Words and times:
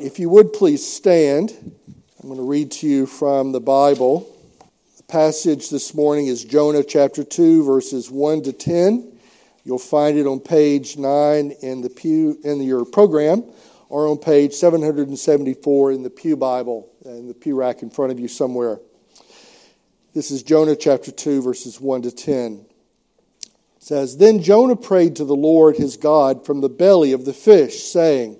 If 0.00 0.18
you 0.18 0.30
would 0.30 0.54
please 0.54 0.86
stand, 0.86 1.52
I'm 2.22 2.28
going 2.30 2.36
to 2.36 2.42
read 2.42 2.70
to 2.72 2.88
you 2.88 3.04
from 3.04 3.52
the 3.52 3.60
Bible. 3.60 4.34
The 4.96 5.02
passage 5.02 5.68
this 5.68 5.94
morning 5.94 6.26
is 6.26 6.42
Jonah 6.42 6.82
chapter 6.82 7.22
2, 7.22 7.62
verses 7.64 8.10
1 8.10 8.44
to 8.44 8.54
10. 8.54 9.12
You'll 9.62 9.78
find 9.78 10.16
it 10.16 10.26
on 10.26 10.40
page 10.40 10.96
9 10.96 11.50
in, 11.60 11.82
the 11.82 11.90
pew, 11.90 12.38
in 12.44 12.62
your 12.62 12.86
program 12.86 13.44
or 13.90 14.08
on 14.08 14.16
page 14.16 14.54
774 14.54 15.92
in 15.92 16.02
the 16.02 16.08
Pew 16.08 16.34
Bible, 16.34 16.88
in 17.04 17.28
the 17.28 17.34
pew 17.34 17.54
rack 17.54 17.82
in 17.82 17.90
front 17.90 18.10
of 18.10 18.18
you 18.18 18.26
somewhere. 18.26 18.80
This 20.14 20.30
is 20.30 20.42
Jonah 20.42 20.76
chapter 20.76 21.10
2, 21.10 21.42
verses 21.42 21.78
1 21.78 22.02
to 22.02 22.10
10. 22.10 22.64
It 23.42 23.50
says, 23.80 24.16
Then 24.16 24.42
Jonah 24.42 24.76
prayed 24.76 25.16
to 25.16 25.26
the 25.26 25.36
Lord 25.36 25.76
his 25.76 25.98
God 25.98 26.46
from 26.46 26.62
the 26.62 26.70
belly 26.70 27.12
of 27.12 27.26
the 27.26 27.34
fish, 27.34 27.82
saying, 27.82 28.39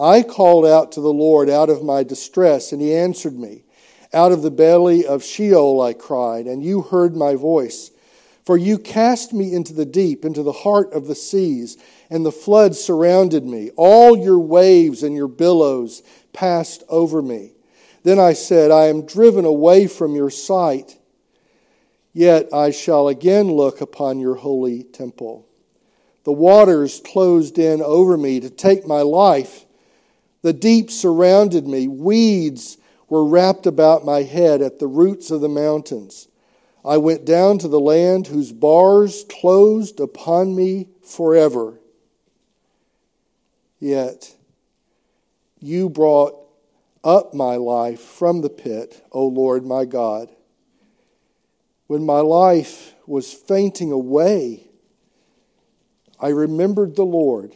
I 0.00 0.22
called 0.22 0.64
out 0.64 0.92
to 0.92 1.00
the 1.00 1.12
Lord 1.12 1.50
out 1.50 1.70
of 1.70 1.82
my 1.82 2.02
distress, 2.02 2.72
and 2.72 2.80
he 2.80 2.94
answered 2.94 3.38
me. 3.38 3.64
Out 4.12 4.32
of 4.32 4.42
the 4.42 4.50
belly 4.50 5.06
of 5.06 5.24
Sheol 5.24 5.80
I 5.80 5.92
cried, 5.92 6.46
and 6.46 6.64
you 6.64 6.82
heard 6.82 7.16
my 7.16 7.34
voice. 7.34 7.90
For 8.44 8.56
you 8.56 8.78
cast 8.78 9.34
me 9.34 9.52
into 9.52 9.74
the 9.74 9.84
deep, 9.84 10.24
into 10.24 10.42
the 10.42 10.52
heart 10.52 10.92
of 10.94 11.06
the 11.06 11.14
seas, 11.14 11.76
and 12.08 12.24
the 12.24 12.32
floods 12.32 12.80
surrounded 12.80 13.44
me. 13.44 13.70
All 13.76 14.16
your 14.16 14.38
waves 14.38 15.02
and 15.02 15.14
your 15.14 15.28
billows 15.28 16.02
passed 16.32 16.82
over 16.88 17.20
me. 17.20 17.52
Then 18.04 18.18
I 18.18 18.32
said, 18.32 18.70
I 18.70 18.86
am 18.86 19.04
driven 19.04 19.44
away 19.44 19.86
from 19.86 20.14
your 20.14 20.30
sight, 20.30 20.96
yet 22.14 22.48
I 22.54 22.70
shall 22.70 23.08
again 23.08 23.52
look 23.52 23.82
upon 23.82 24.18
your 24.18 24.36
holy 24.36 24.82
temple. 24.84 25.46
The 26.24 26.32
waters 26.32 27.02
closed 27.04 27.58
in 27.58 27.82
over 27.82 28.16
me 28.16 28.40
to 28.40 28.48
take 28.48 28.86
my 28.86 29.02
life. 29.02 29.66
The 30.42 30.52
deep 30.52 30.90
surrounded 30.90 31.66
me. 31.66 31.88
Weeds 31.88 32.78
were 33.08 33.24
wrapped 33.24 33.66
about 33.66 34.04
my 34.04 34.22
head 34.22 34.62
at 34.62 34.78
the 34.78 34.86
roots 34.86 35.30
of 35.30 35.40
the 35.40 35.48
mountains. 35.48 36.28
I 36.84 36.96
went 36.98 37.24
down 37.24 37.58
to 37.58 37.68
the 37.68 37.80
land 37.80 38.28
whose 38.28 38.52
bars 38.52 39.24
closed 39.28 40.00
upon 40.00 40.54
me 40.54 40.88
forever. 41.02 41.80
Yet 43.80 44.34
you 45.60 45.88
brought 45.88 46.34
up 47.02 47.34
my 47.34 47.56
life 47.56 48.00
from 48.00 48.40
the 48.40 48.50
pit, 48.50 49.04
O 49.12 49.26
Lord 49.26 49.64
my 49.64 49.84
God. 49.84 50.30
When 51.86 52.04
my 52.04 52.20
life 52.20 52.94
was 53.06 53.32
fainting 53.32 53.92
away, 53.92 54.68
I 56.20 56.28
remembered 56.28 56.96
the 56.96 57.06
Lord 57.06 57.54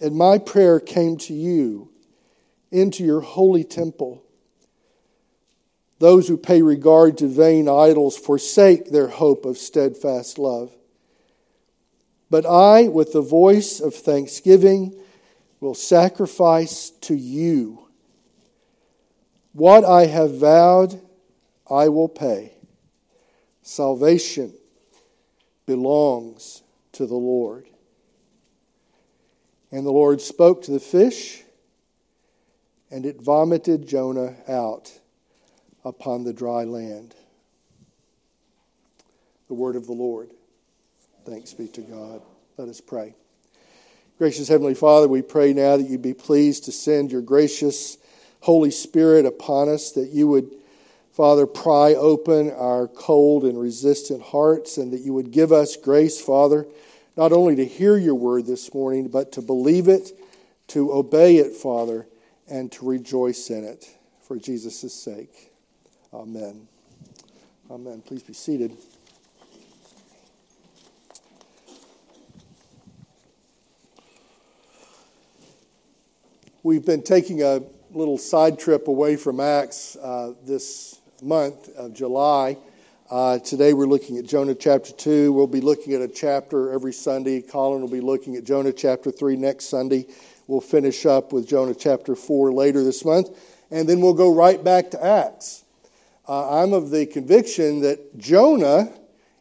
and 0.00 0.14
my 0.14 0.38
prayer 0.38 0.80
came 0.80 1.16
to 1.18 1.34
you 1.34 1.90
into 2.70 3.04
your 3.04 3.20
holy 3.20 3.64
temple. 3.64 4.22
Those 5.98 6.28
who 6.28 6.36
pay 6.36 6.60
regard 6.62 7.18
to 7.18 7.28
vain 7.28 7.68
idols 7.68 8.18
forsake 8.18 8.90
their 8.90 9.08
hope 9.08 9.46
of 9.46 9.56
steadfast 9.56 10.38
love. 10.38 10.72
But 12.28 12.44
I, 12.44 12.88
with 12.88 13.12
the 13.12 13.22
voice 13.22 13.80
of 13.80 13.94
thanksgiving, 13.94 14.98
will 15.60 15.74
sacrifice 15.74 16.90
to 17.02 17.14
you. 17.14 17.86
What 19.52 19.84
I 19.84 20.06
have 20.06 20.38
vowed, 20.38 21.00
I 21.70 21.88
will 21.88 22.08
pay. 22.08 22.52
Salvation 23.62 24.52
belongs 25.64 26.62
to 26.92 27.06
the 27.06 27.14
Lord. 27.14 27.66
And 29.72 29.84
the 29.84 29.90
Lord 29.90 30.20
spoke 30.20 30.62
to 30.62 30.70
the 30.70 30.80
fish, 30.80 31.42
and 32.90 33.04
it 33.04 33.20
vomited 33.20 33.86
Jonah 33.86 34.36
out 34.48 34.92
upon 35.84 36.24
the 36.24 36.32
dry 36.32 36.64
land. 36.64 37.14
The 39.48 39.54
word 39.54 39.76
of 39.76 39.86
the 39.86 39.92
Lord. 39.92 40.30
Thanks 41.24 41.52
be 41.52 41.68
to 41.68 41.80
God. 41.80 42.22
Let 42.56 42.68
us 42.68 42.80
pray. 42.80 43.14
Gracious 44.18 44.48
Heavenly 44.48 44.74
Father, 44.74 45.08
we 45.08 45.22
pray 45.22 45.52
now 45.52 45.76
that 45.76 45.88
you 45.88 45.98
be 45.98 46.14
pleased 46.14 46.64
to 46.64 46.72
send 46.72 47.12
your 47.12 47.20
gracious 47.20 47.98
Holy 48.40 48.70
Spirit 48.70 49.26
upon 49.26 49.68
us, 49.68 49.92
that 49.92 50.10
you 50.10 50.28
would, 50.28 50.50
Father, 51.12 51.46
pry 51.46 51.94
open 51.94 52.52
our 52.52 52.86
cold 52.86 53.44
and 53.44 53.60
resistant 53.60 54.22
hearts, 54.22 54.78
and 54.78 54.92
that 54.92 55.00
you 55.00 55.12
would 55.12 55.32
give 55.32 55.52
us 55.52 55.76
grace, 55.76 56.20
Father 56.20 56.66
not 57.16 57.32
only 57.32 57.56
to 57.56 57.64
hear 57.64 57.96
your 57.96 58.14
word 58.14 58.46
this 58.46 58.72
morning, 58.74 59.08
but 59.08 59.32
to 59.32 59.42
believe 59.42 59.88
it, 59.88 60.10
to 60.68 60.92
obey 60.92 61.36
it, 61.36 61.54
Father, 61.54 62.06
and 62.48 62.70
to 62.72 62.86
rejoice 62.86 63.50
in 63.50 63.64
it 63.64 63.88
for 64.20 64.36
Jesus' 64.36 64.92
sake. 64.92 65.52
Amen. 66.12 66.68
Amen. 67.70 68.02
Please 68.04 68.22
be 68.22 68.32
seated. 68.32 68.76
We've 76.62 76.84
been 76.84 77.02
taking 77.02 77.42
a 77.42 77.62
little 77.92 78.18
side 78.18 78.58
trip 78.58 78.88
away 78.88 79.16
from 79.16 79.40
Acts 79.40 79.96
uh, 79.96 80.32
this 80.44 81.00
month 81.22 81.68
of 81.76 81.94
July. 81.94 82.58
Uh, 83.08 83.38
today 83.38 83.72
we're 83.72 83.86
looking 83.86 84.18
at 84.18 84.24
Jonah 84.24 84.54
chapter 84.54 84.92
2. 84.92 85.32
We'll 85.32 85.46
be 85.46 85.60
looking 85.60 85.94
at 85.94 86.00
a 86.00 86.08
chapter 86.08 86.72
every 86.72 86.92
Sunday. 86.92 87.40
Colin 87.40 87.80
will 87.80 87.88
be 87.88 88.00
looking 88.00 88.34
at 88.34 88.42
Jonah 88.42 88.72
chapter 88.72 89.12
3 89.12 89.36
next 89.36 89.66
Sunday. 89.66 90.06
We'll 90.48 90.60
finish 90.60 91.06
up 91.06 91.32
with 91.32 91.46
Jonah 91.46 91.74
chapter 91.76 92.16
4 92.16 92.52
later 92.52 92.82
this 92.82 93.04
month. 93.04 93.28
And 93.70 93.88
then 93.88 94.00
we'll 94.00 94.14
go 94.14 94.34
right 94.34 94.62
back 94.62 94.90
to 94.90 95.04
Acts. 95.04 95.62
Uh, 96.28 96.62
I'm 96.62 96.72
of 96.72 96.90
the 96.90 97.06
conviction 97.06 97.82
that 97.82 98.18
Jonah 98.18 98.92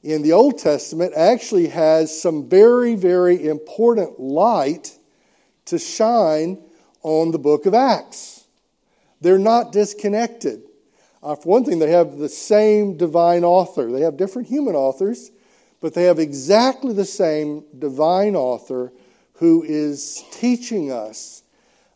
in 0.03 0.21
the 0.21 0.33
Old 0.33 0.59
Testament 0.59 1.13
actually 1.17 1.69
has 1.69 2.21
some 2.21 2.47
very, 2.47 2.93
very 2.93 3.47
important 3.47 4.19
light 4.19 4.95
to 5.65 5.79
shine 5.79 6.61
on 7.01 7.31
the 7.31 7.39
book 7.39 7.65
of 7.65 7.73
Acts. 7.73 8.45
They're 9.21 9.39
not 9.39 9.71
disconnected. 9.71 10.61
Uh, 11.25 11.35
for 11.35 11.49
one 11.49 11.65
thing, 11.65 11.79
they 11.79 11.89
have 11.89 12.19
the 12.19 12.29
same 12.29 12.97
divine 12.97 13.43
author. 13.43 13.91
They 13.91 14.01
have 14.01 14.15
different 14.15 14.47
human 14.47 14.75
authors, 14.75 15.31
but 15.81 15.95
they 15.95 16.03
have 16.03 16.19
exactly 16.19 16.93
the 16.93 17.03
same 17.03 17.63
divine 17.79 18.35
author 18.35 18.93
who 19.33 19.63
is 19.63 20.23
teaching 20.31 20.91
us 20.91 21.41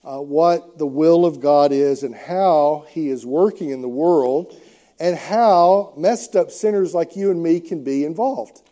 uh, 0.04 0.18
what 0.18 0.80
the 0.80 0.88
will 0.88 1.28
of 1.28 1.42
God 1.42 1.72
is 1.72 2.02
and 2.02 2.16
how 2.16 2.88
He 2.90 3.10
is 3.10 3.24
working 3.24 3.70
in 3.70 3.84
the 3.84 3.88
world 3.88 4.60
and 5.00 5.16
how 5.16 5.94
messed 5.96 6.36
up 6.36 6.50
sinners 6.50 6.96
like 6.96 7.16
you 7.16 7.30
and 7.30 7.44
me 7.44 7.60
can 7.60 7.84
be 7.84 8.06
involved. 8.06 8.64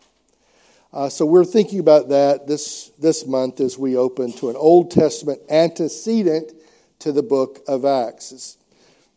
Uh, 0.92 1.08
so 1.08 1.24
we're 1.24 1.44
thinking 1.44 1.78
about 1.78 2.08
that 2.08 2.48
this, 2.48 2.90
this 2.98 3.24
month 3.28 3.60
as 3.60 3.78
we 3.78 3.96
open 3.96 4.32
to 4.32 4.50
an 4.50 4.56
Old 4.56 4.90
Testament 4.90 5.40
antecedent 5.48 6.52
to 6.98 7.12
the 7.12 7.22
book 7.22 7.60
of 7.68 7.84
Acts. 7.84 8.32
It's 8.32 8.56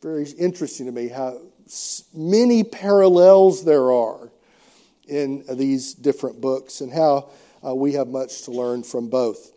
very 0.01 0.27
interesting 0.39 0.87
to 0.87 0.91
me 0.91 1.09
how 1.09 1.37
many 2.11 2.63
parallels 2.63 3.63
there 3.63 3.91
are 3.91 4.31
in 5.07 5.43
these 5.51 5.93
different 5.93 6.41
books 6.41 6.81
and 6.81 6.91
how 6.91 7.29
uh, 7.63 7.75
we 7.75 7.93
have 7.93 8.07
much 8.07 8.41
to 8.43 8.51
learn 8.51 8.81
from 8.81 9.09
both. 9.09 9.51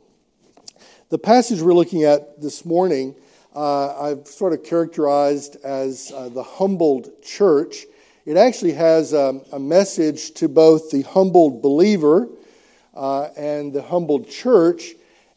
The 1.08 1.16
passage 1.16 1.62
we're 1.62 1.72
looking 1.72 2.04
at 2.04 2.42
this 2.42 2.66
morning, 2.66 3.14
uh, 3.56 3.98
I've 3.98 4.26
sort 4.26 4.52
of 4.52 4.64
characterized 4.64 5.56
as 5.64 6.12
uh, 6.14 6.28
the 6.28 6.42
humbled 6.42 7.22
church. 7.22 7.86
It 8.26 8.36
actually 8.36 8.72
has 8.72 9.14
um, 9.14 9.40
a 9.50 9.58
message 9.58 10.34
to 10.34 10.48
both 10.48 10.90
the 10.90 11.02
humbled 11.02 11.62
believer 11.62 12.28
uh, 12.92 13.28
and 13.34 13.72
the 13.72 13.82
humbled 13.82 14.28
church, 14.28 14.90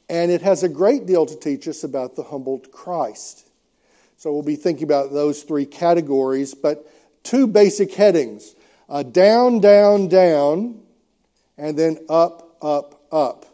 and 0.10 0.32
it 0.32 0.42
has 0.42 0.64
a 0.64 0.70
great 0.70 1.06
deal 1.06 1.26
to 1.26 1.40
teach 1.40 1.66
us 1.70 1.86
about 1.86 2.18
the 2.18 2.24
humbled 2.24 2.74
Christ. 2.74 3.47
So 4.18 4.34
we'll 4.34 4.42
be 4.42 4.56
thinking 4.56 4.84
about 4.84 5.14
those 5.14 5.44
three 5.44 5.68
categories, 5.68 6.56
but 6.56 6.92
two 7.22 7.46
basic 7.46 7.94
headings 7.94 8.56
uh, 8.90 9.04
down, 9.04 9.60
down, 9.60 10.08
down, 10.08 10.82
and 11.56 11.78
then 11.78 12.00
up, 12.10 12.58
up, 12.60 13.04
up. 13.12 13.46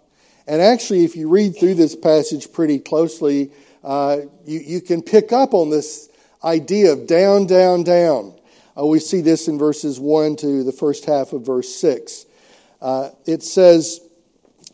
And 0.48 0.62
actually, 0.62 1.04
if 1.04 1.18
you 1.18 1.27
read 1.27 1.57
through 1.57 1.75
this 1.75 1.98
passage 1.98 2.54
pretty 2.54 2.80
closely, 2.80 3.51
uh, 3.83 4.19
you, 4.45 4.60
you 4.60 4.81
can 4.81 5.01
pick 5.01 5.33
up 5.33 5.54
on 5.54 5.69
this 5.69 6.10
idea 6.45 6.94
of 6.94 7.07
down, 7.07 7.45
down, 7.45 7.83
down. 7.83 8.33
Uh, 8.77 8.86
we 8.86 9.00
see 9.00 9.19
this 9.19 9.50
in 9.50 9.57
verses 9.57 10.00
1 10.00 10.38
to 10.38 10.63
the 10.63 10.71
first 10.71 11.04
half 11.04 11.33
of 11.33 11.45
verse 11.45 11.75
6. 11.75 12.25
Uh, 12.81 13.10
it 13.25 13.44
says 13.44 14.00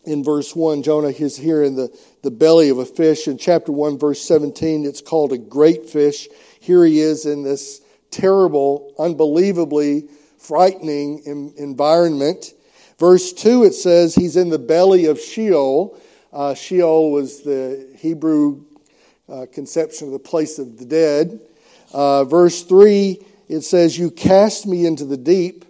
in 0.04 0.22
verse 0.22 0.54
1, 0.54 0.84
Jonah 0.84 1.08
is 1.08 1.36
here 1.36 1.64
in 1.64 1.74
the 1.74 1.96
the 2.22 2.30
belly 2.30 2.68
of 2.68 2.78
a 2.78 2.84
fish. 2.84 3.28
In 3.28 3.38
chapter 3.38 3.72
1, 3.72 3.98
verse 3.98 4.20
17, 4.22 4.84
it's 4.84 5.00
called 5.00 5.32
a 5.32 5.38
great 5.38 5.88
fish. 5.88 6.28
Here 6.60 6.84
he 6.84 7.00
is 7.00 7.26
in 7.26 7.42
this 7.42 7.80
terrible, 8.10 8.94
unbelievably 8.98 10.08
frightening 10.38 11.22
environment. 11.56 12.52
Verse 12.98 13.32
2, 13.32 13.64
it 13.64 13.74
says 13.74 14.14
he's 14.14 14.36
in 14.36 14.50
the 14.50 14.58
belly 14.58 15.06
of 15.06 15.18
Sheol. 15.18 15.98
Uh, 16.32 16.54
Sheol 16.54 17.12
was 17.12 17.40
the 17.40 17.88
Hebrew 17.98 18.64
uh, 19.28 19.46
conception 19.52 20.08
of 20.08 20.12
the 20.12 20.18
place 20.18 20.58
of 20.58 20.78
the 20.78 20.84
dead. 20.84 21.40
Uh, 21.92 22.24
verse 22.24 22.62
3, 22.62 23.18
it 23.48 23.62
says, 23.62 23.98
You 23.98 24.10
cast 24.10 24.66
me 24.66 24.86
into 24.86 25.04
the 25.04 25.16
deep. 25.16 25.64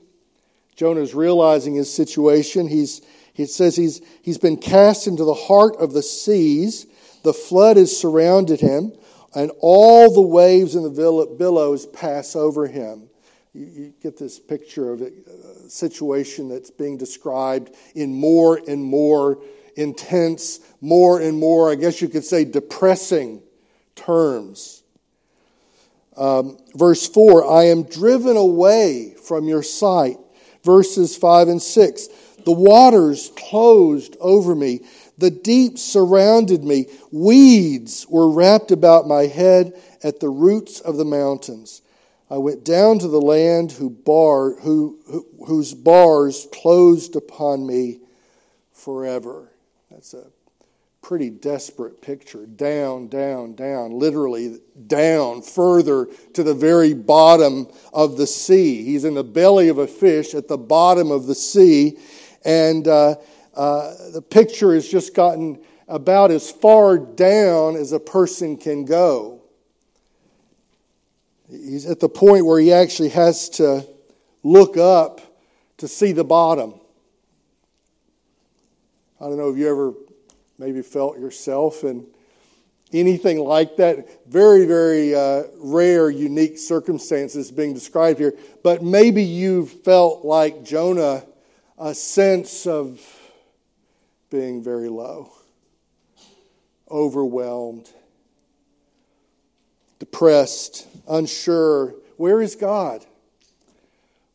Jonah 0.76 1.00
is 1.00 1.14
realizing 1.14 1.74
his 1.74 1.92
situation. 1.92 2.66
He's, 2.66 3.02
he 3.32 3.46
says 3.46 3.76
he's, 3.76 4.00
he's 4.22 4.38
been 4.38 4.56
cast 4.56 5.06
into 5.06 5.24
the 5.24 5.34
heart 5.34 5.76
of 5.76 5.92
the 5.92 6.02
seas. 6.02 6.86
The 7.22 7.32
flood 7.32 7.76
has 7.76 7.96
surrounded 7.96 8.60
him, 8.60 8.92
and 9.34 9.52
all 9.60 10.12
the 10.12 10.20
waves 10.20 10.74
and 10.74 10.84
the 10.84 11.36
billows 11.38 11.86
pass 11.86 12.34
over 12.34 12.66
him. 12.66 13.08
You, 13.52 13.66
you 13.66 13.94
get 14.02 14.18
this 14.18 14.38
picture 14.38 14.92
of 14.92 15.02
a 15.02 15.10
situation 15.68 16.48
that's 16.48 16.70
being 16.70 16.96
described 16.96 17.74
in 17.94 18.14
more 18.14 18.60
and 18.68 18.82
more 18.82 19.42
intense, 19.76 20.60
more 20.80 21.20
and 21.20 21.38
more, 21.38 21.70
I 21.70 21.74
guess 21.74 22.00
you 22.00 22.08
could 22.08 22.24
say, 22.24 22.44
depressing 22.44 23.42
terms. 23.94 24.82
Um, 26.16 26.58
verse 26.74 27.06
4 27.08 27.50
I 27.50 27.64
am 27.64 27.84
driven 27.84 28.36
away 28.36 29.14
from 29.24 29.48
your 29.48 29.62
sight. 29.62 30.18
Verses 30.62 31.16
5 31.16 31.48
and 31.48 31.62
6 31.62 32.08
The 32.44 32.52
waters 32.52 33.30
closed 33.36 34.16
over 34.20 34.54
me, 34.54 34.80
the 35.18 35.30
deep 35.30 35.78
surrounded 35.78 36.64
me, 36.64 36.86
weeds 37.12 38.06
were 38.08 38.30
wrapped 38.30 38.70
about 38.70 39.06
my 39.06 39.26
head 39.26 39.74
at 40.02 40.20
the 40.20 40.30
roots 40.30 40.80
of 40.80 40.96
the 40.96 41.04
mountains. 41.04 41.82
I 42.30 42.38
went 42.38 42.64
down 42.64 43.00
to 43.00 43.08
the 43.08 43.20
land 43.20 43.72
who 43.72 43.90
bar, 43.90 44.54
who, 44.60 44.98
who, 45.06 45.26
whose 45.46 45.74
bars 45.74 46.46
closed 46.52 47.16
upon 47.16 47.66
me 47.66 47.98
forever. 48.72 49.50
That's 49.90 50.14
a 50.14 50.26
pretty 51.02 51.30
desperate 51.30 52.00
picture. 52.00 52.46
Down, 52.46 53.08
down, 53.08 53.54
down, 53.54 53.98
literally 53.98 54.60
down, 54.86 55.42
further 55.42 56.06
to 56.34 56.42
the 56.42 56.54
very 56.54 56.94
bottom 56.94 57.66
of 57.92 58.16
the 58.16 58.26
sea. 58.26 58.84
He's 58.84 59.04
in 59.04 59.14
the 59.14 59.24
belly 59.24 59.68
of 59.68 59.78
a 59.78 59.86
fish 59.88 60.34
at 60.34 60.46
the 60.46 60.58
bottom 60.58 61.10
of 61.10 61.26
the 61.26 61.34
sea, 61.34 61.98
and 62.44 62.86
uh, 62.88 63.16
uh, 63.54 63.94
the 64.12 64.22
picture 64.22 64.74
has 64.74 64.88
just 64.88 65.14
gotten 65.14 65.60
about 65.88 66.30
as 66.30 66.50
far 66.50 66.98
down 66.98 67.76
as 67.76 67.92
a 67.92 68.00
person 68.00 68.56
can 68.56 68.84
go. 68.84 69.42
He's 71.50 71.86
at 71.86 71.98
the 71.98 72.08
point 72.08 72.46
where 72.46 72.60
he 72.60 72.72
actually 72.72 73.08
has 73.10 73.48
to 73.50 73.84
look 74.42 74.76
up 74.76 75.20
to 75.78 75.88
see 75.88 76.12
the 76.12 76.24
bottom. 76.24 76.74
I 79.20 79.24
don't 79.24 79.36
know 79.36 79.50
if 79.50 79.58
you 79.58 79.68
ever 79.68 79.92
maybe 80.58 80.80
felt 80.82 81.18
yourself 81.18 81.84
in 81.84 82.06
anything 82.92 83.38
like 83.38 83.76
that. 83.76 84.26
Very, 84.26 84.66
very 84.66 85.14
uh, 85.14 85.44
rare, 85.58 86.10
unique 86.10 86.58
circumstances 86.58 87.50
being 87.50 87.74
described 87.74 88.18
here. 88.18 88.34
But 88.62 88.82
maybe 88.82 89.22
you 89.22 89.66
felt 89.66 90.24
like 90.24 90.62
Jonah, 90.64 91.24
a 91.80 91.94
sense 91.94 92.66
of 92.66 93.00
being 94.28 94.62
very 94.62 94.90
low, 94.90 95.32
overwhelmed, 96.90 97.88
depressed, 99.98 100.86
unsure. 101.08 101.94
Where 102.18 102.42
is 102.42 102.54
God? 102.54 103.06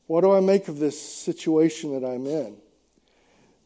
What 0.08 0.22
do 0.22 0.32
I 0.34 0.40
make 0.40 0.68
of 0.70 0.80
this 0.80 1.00
situation 1.00 1.94
that 1.94 2.06
I'm 2.06 2.26
in? 2.26 2.58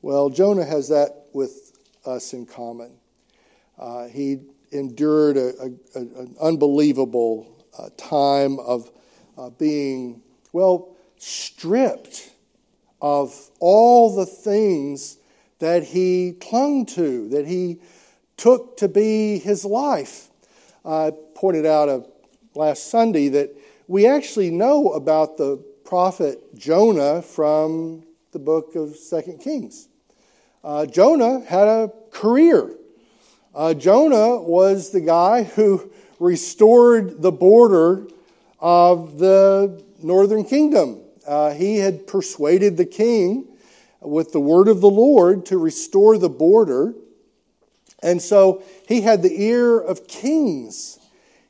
Well, 0.02 0.30
Jonah 0.30 0.66
has 0.66 0.90
that 0.90 1.28
with 1.34 1.72
us 2.06 2.34
in 2.34 2.46
common. 2.46 2.92
Uh, 3.78 4.08
he 4.08 4.42
endured 4.74 5.38
a, 5.38 5.54
a, 5.58 5.68
a, 5.96 6.00
an 6.00 6.36
unbelievable 6.42 7.66
uh, 7.78 7.90
time 7.96 8.60
of 8.60 8.92
uh, 9.38 9.50
being, 9.52 10.22
well, 10.52 10.98
stripped 11.18 12.32
of 13.02 13.50
all 13.60 14.16
the 14.16 14.26
things 14.26 15.18
that 15.60 15.84
he 15.84 16.34
clung 16.40 16.86
to, 16.86 17.30
that 17.30 17.48
he 17.48 17.80
took 18.38 18.78
to 18.78 18.88
be 18.88 19.38
his 19.40 19.66
life. 19.66 20.30
I 20.86 21.12
pointed 21.36 21.66
out 21.66 21.90
a 21.90 22.06
last 22.56 22.90
Sunday 22.90 23.30
that 23.30 23.56
we 23.88 24.08
actually 24.08 24.50
know 24.50 24.92
about 24.92 25.38
the 25.38 25.58
prophet 25.84 26.56
Jonah 26.56 27.22
from 27.22 28.04
the 28.32 28.40
book 28.40 28.76
of 28.76 28.96
Second 28.96 29.40
Kings. 29.40 29.88
Uh, 30.64 30.86
Jonah 30.86 31.42
had 31.42 31.68
a 31.68 31.92
career. 32.12 32.76
Uh, 33.56 33.74
Jonah 33.74 34.38
was 34.38 34.92
the 34.92 35.02
guy 35.02 35.44
who 35.44 35.92
restored 36.20 37.22
the 37.22 37.32
border 37.32 38.08
of 38.60 39.18
the 39.18 39.84
northern 40.04 40.44
kingdom. 40.44 41.02
Uh, 41.30 41.54
he 41.54 41.78
had 41.78 42.08
persuaded 42.08 42.76
the 42.76 42.86
king 42.86 43.48
with 44.02 44.32
the 44.32 44.40
word 44.40 44.68
of 44.68 44.82
the 44.82 44.90
Lord 44.90 45.46
to 45.46 45.60
restore 45.60 46.18
the 46.18 46.28
border. 46.28 46.96
And 48.02 48.20
so 48.20 48.64
he 48.88 49.02
had 49.02 49.22
the 49.22 49.44
ear 49.44 49.78
of 49.80 50.08
kings. 50.08 50.98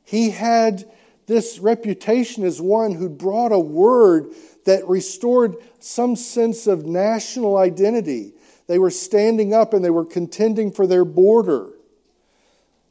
He 0.04 0.32
had 0.32 0.84
this 1.28 1.60
reputation 1.60 2.44
as 2.44 2.60
one 2.60 2.92
who 2.92 3.08
brought 3.08 3.54
a 3.54 3.60
word 3.60 4.34
that 4.66 4.86
restored 4.86 5.56
some 5.80 6.18
sense 6.18 6.68
of 6.68 6.86
national 6.86 7.56
identity. 7.56 8.34
They 8.68 8.80
were 8.80 8.92
standing 8.92 9.54
up 9.54 9.74
and 9.74 9.86
they 9.86 9.92
were 9.92 10.04
contending 10.04 10.74
for 10.74 10.88
their 10.88 11.06
border. 11.06 11.70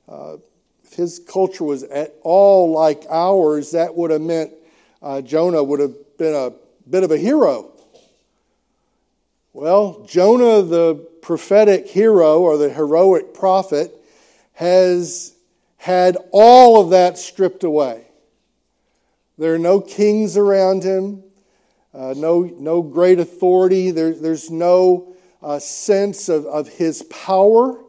Uh, 0.08 0.38
if 0.84 0.94
his 0.94 1.18
culture 1.18 1.64
was 1.64 1.82
at 1.82 2.14
all 2.22 2.70
like 2.70 3.04
ours, 3.10 3.72
that 3.72 3.94
would 3.94 4.10
have 4.10 4.22
meant 4.22 4.52
uh, 5.02 5.20
Jonah 5.20 5.62
would 5.62 5.80
have 5.80 5.94
been 6.16 6.34
a 6.34 6.52
bit 6.90 7.04
of 7.04 7.10
a 7.10 7.18
hero. 7.18 7.72
Well, 9.52 10.06
Jonah, 10.08 10.62
the 10.62 10.94
prophetic 11.20 11.88
hero 11.88 12.40
or 12.40 12.56
the 12.56 12.70
heroic 12.70 13.34
prophet, 13.34 13.92
has 14.54 15.34
had 15.76 16.16
all 16.32 16.80
of 16.80 16.90
that 16.90 17.18
stripped 17.18 17.64
away. 17.64 18.04
There 19.36 19.54
are 19.54 19.58
no 19.58 19.80
kings 19.80 20.36
around 20.36 20.82
him, 20.82 21.22
uh, 21.94 22.14
no, 22.16 22.42
no 22.42 22.82
great 22.82 23.20
authority. 23.20 23.90
There, 23.90 24.12
there's 24.12 24.50
no 24.50 25.14
uh, 25.42 25.58
sense 25.58 26.28
of, 26.28 26.46
of 26.46 26.68
his 26.68 27.02
power, 27.04 27.80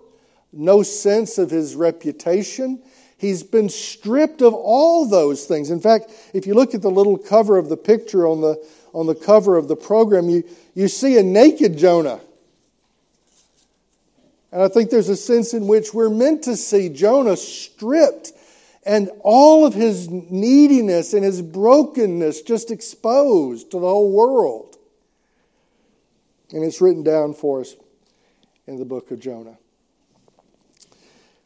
no 0.51 0.83
sense 0.83 1.37
of 1.37 1.49
his 1.49 1.75
reputation. 1.75 2.81
He's 3.17 3.43
been 3.43 3.67
stripped 3.67 4.41
of 4.41 4.53
all 4.53 5.07
those 5.07 5.45
things. 5.45 5.71
In 5.71 5.81
fact, 5.81 6.11
if 6.33 6.47
you 6.47 6.53
look 6.53 6.73
at 6.73 6.81
the 6.81 6.91
little 6.91 7.17
cover 7.17 7.57
of 7.57 7.67
the 7.67 7.77
picture 7.77 8.27
on 8.27 8.41
the, 8.41 8.63
on 8.93 9.07
the 9.07 9.15
cover 9.15 9.57
of 9.57 9.67
the 9.67 9.75
program, 9.75 10.29
you, 10.29 10.43
you 10.73 10.87
see 10.87 11.17
a 11.17 11.23
naked 11.23 11.77
Jonah. 11.77 12.19
And 14.51 14.61
I 14.61 14.67
think 14.67 14.89
there's 14.89 15.09
a 15.09 15.15
sense 15.15 15.53
in 15.53 15.67
which 15.67 15.93
we're 15.93 16.09
meant 16.09 16.43
to 16.43 16.55
see 16.55 16.89
Jonah 16.89 17.37
stripped 17.37 18.31
and 18.83 19.11
all 19.21 19.65
of 19.65 19.73
his 19.73 20.09
neediness 20.09 21.13
and 21.13 21.23
his 21.23 21.41
brokenness 21.41 22.41
just 22.41 22.71
exposed 22.71 23.71
to 23.71 23.79
the 23.79 23.87
whole 23.87 24.11
world. 24.11 24.77
And 26.51 26.63
it's 26.63 26.81
written 26.81 27.03
down 27.03 27.33
for 27.35 27.61
us 27.61 27.75
in 28.65 28.77
the 28.77 28.85
book 28.85 29.11
of 29.11 29.19
Jonah. 29.19 29.57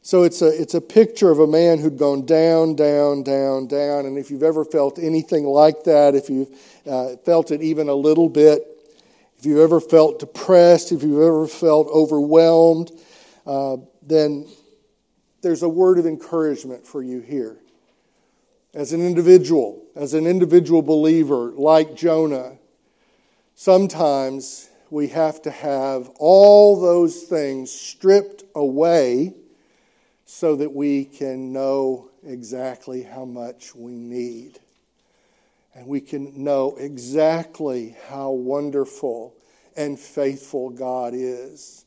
So 0.05 0.23
it's 0.23 0.41
a, 0.41 0.61
it's 0.61 0.73
a 0.73 0.81
picture 0.81 1.31
of 1.31 1.39
a 1.39 1.47
man 1.47 1.79
who'd 1.79 1.97
gone 1.97 2.25
down, 2.25 2.75
down, 2.75 3.23
down, 3.23 3.67
down. 3.67 4.05
And 4.05 4.17
if 4.17 4.29
you've 4.29 4.43
ever 4.43 4.65
felt 4.65 4.99
anything 4.99 5.45
like 5.45 5.85
that, 5.85 6.13
if 6.13 6.29
you've 6.29 6.49
uh, 6.85 7.15
felt 7.23 7.51
it 7.51 7.61
even 7.61 7.87
a 7.87 7.93
little 7.93 8.27
bit, 8.27 8.67
if 9.39 9.45
you've 9.45 9.61
ever 9.61 9.79
felt 9.79 10.19
depressed, 10.19 10.91
if 10.91 11.03
you've 11.03 11.21
ever 11.21 11.47
felt 11.47 11.87
overwhelmed, 11.87 12.91
uh, 13.47 13.77
then 14.05 14.45
there's 15.41 15.63
a 15.63 15.69
word 15.69 15.97
of 15.97 16.05
encouragement 16.05 16.85
for 16.85 17.01
you 17.01 17.21
here. 17.21 17.55
As 18.73 18.91
an 18.91 19.01
individual, 19.01 19.85
as 19.95 20.13
an 20.13 20.27
individual 20.27 20.81
believer 20.81 21.53
like 21.55 21.95
Jonah, 21.95 22.57
sometimes 23.55 24.69
we 24.89 25.07
have 25.07 25.41
to 25.43 25.51
have 25.51 26.09
all 26.19 26.81
those 26.81 27.23
things 27.23 27.71
stripped 27.71 28.43
away 28.53 29.33
so 30.35 30.55
that 30.55 30.73
we 30.73 31.05
can 31.05 31.53
know 31.53 32.09
exactly 32.25 33.03
how 33.03 33.23
much 33.23 33.75
we 33.75 33.91
need. 33.91 34.59
And 35.75 35.85
we 35.85 36.01
can 36.01 36.43
know 36.43 36.75
exactly 36.75 37.95
how 38.07 38.31
wonderful 38.31 39.35
and 39.77 39.97
faithful 39.97 40.71
God 40.71 41.13
is. 41.13 41.85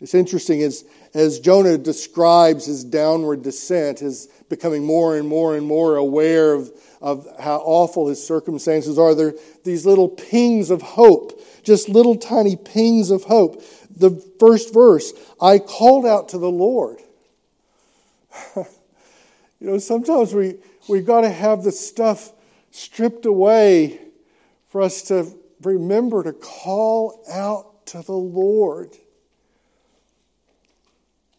It's 0.00 0.12
interesting 0.12 0.60
as, 0.62 0.84
as 1.14 1.38
Jonah 1.38 1.78
describes 1.78 2.66
his 2.66 2.82
downward 2.82 3.42
descent, 3.42 4.00
his 4.00 4.26
becoming 4.48 4.84
more 4.84 5.16
and 5.16 5.28
more 5.28 5.56
and 5.56 5.64
more 5.64 5.94
aware 5.94 6.52
of, 6.52 6.72
of 7.00 7.28
how 7.38 7.58
awful 7.58 8.08
his 8.08 8.26
circumstances 8.26 8.98
are. 8.98 9.14
There 9.14 9.34
these 9.62 9.86
little 9.86 10.08
pings 10.08 10.68
of 10.70 10.82
hope, 10.82 11.40
just 11.62 11.88
little 11.88 12.16
tiny 12.16 12.56
pings 12.56 13.12
of 13.12 13.22
hope. 13.22 13.62
The 13.94 14.10
first 14.40 14.74
verse, 14.74 15.12
I 15.40 15.60
called 15.60 16.06
out 16.06 16.30
to 16.30 16.38
the 16.38 16.50
Lord. 16.50 17.00
You 19.60 19.66
know, 19.66 19.78
sometimes 19.78 20.32
we, 20.34 20.56
we've 20.88 21.04
got 21.04 21.20
to 21.20 21.30
have 21.30 21.62
the 21.62 21.72
stuff 21.72 22.32
stripped 22.70 23.26
away 23.26 24.00
for 24.68 24.80
us 24.80 25.02
to 25.02 25.30
remember 25.60 26.22
to 26.22 26.32
call 26.32 27.22
out 27.30 27.84
to 27.86 28.02
the 28.02 28.12
Lord. 28.12 28.96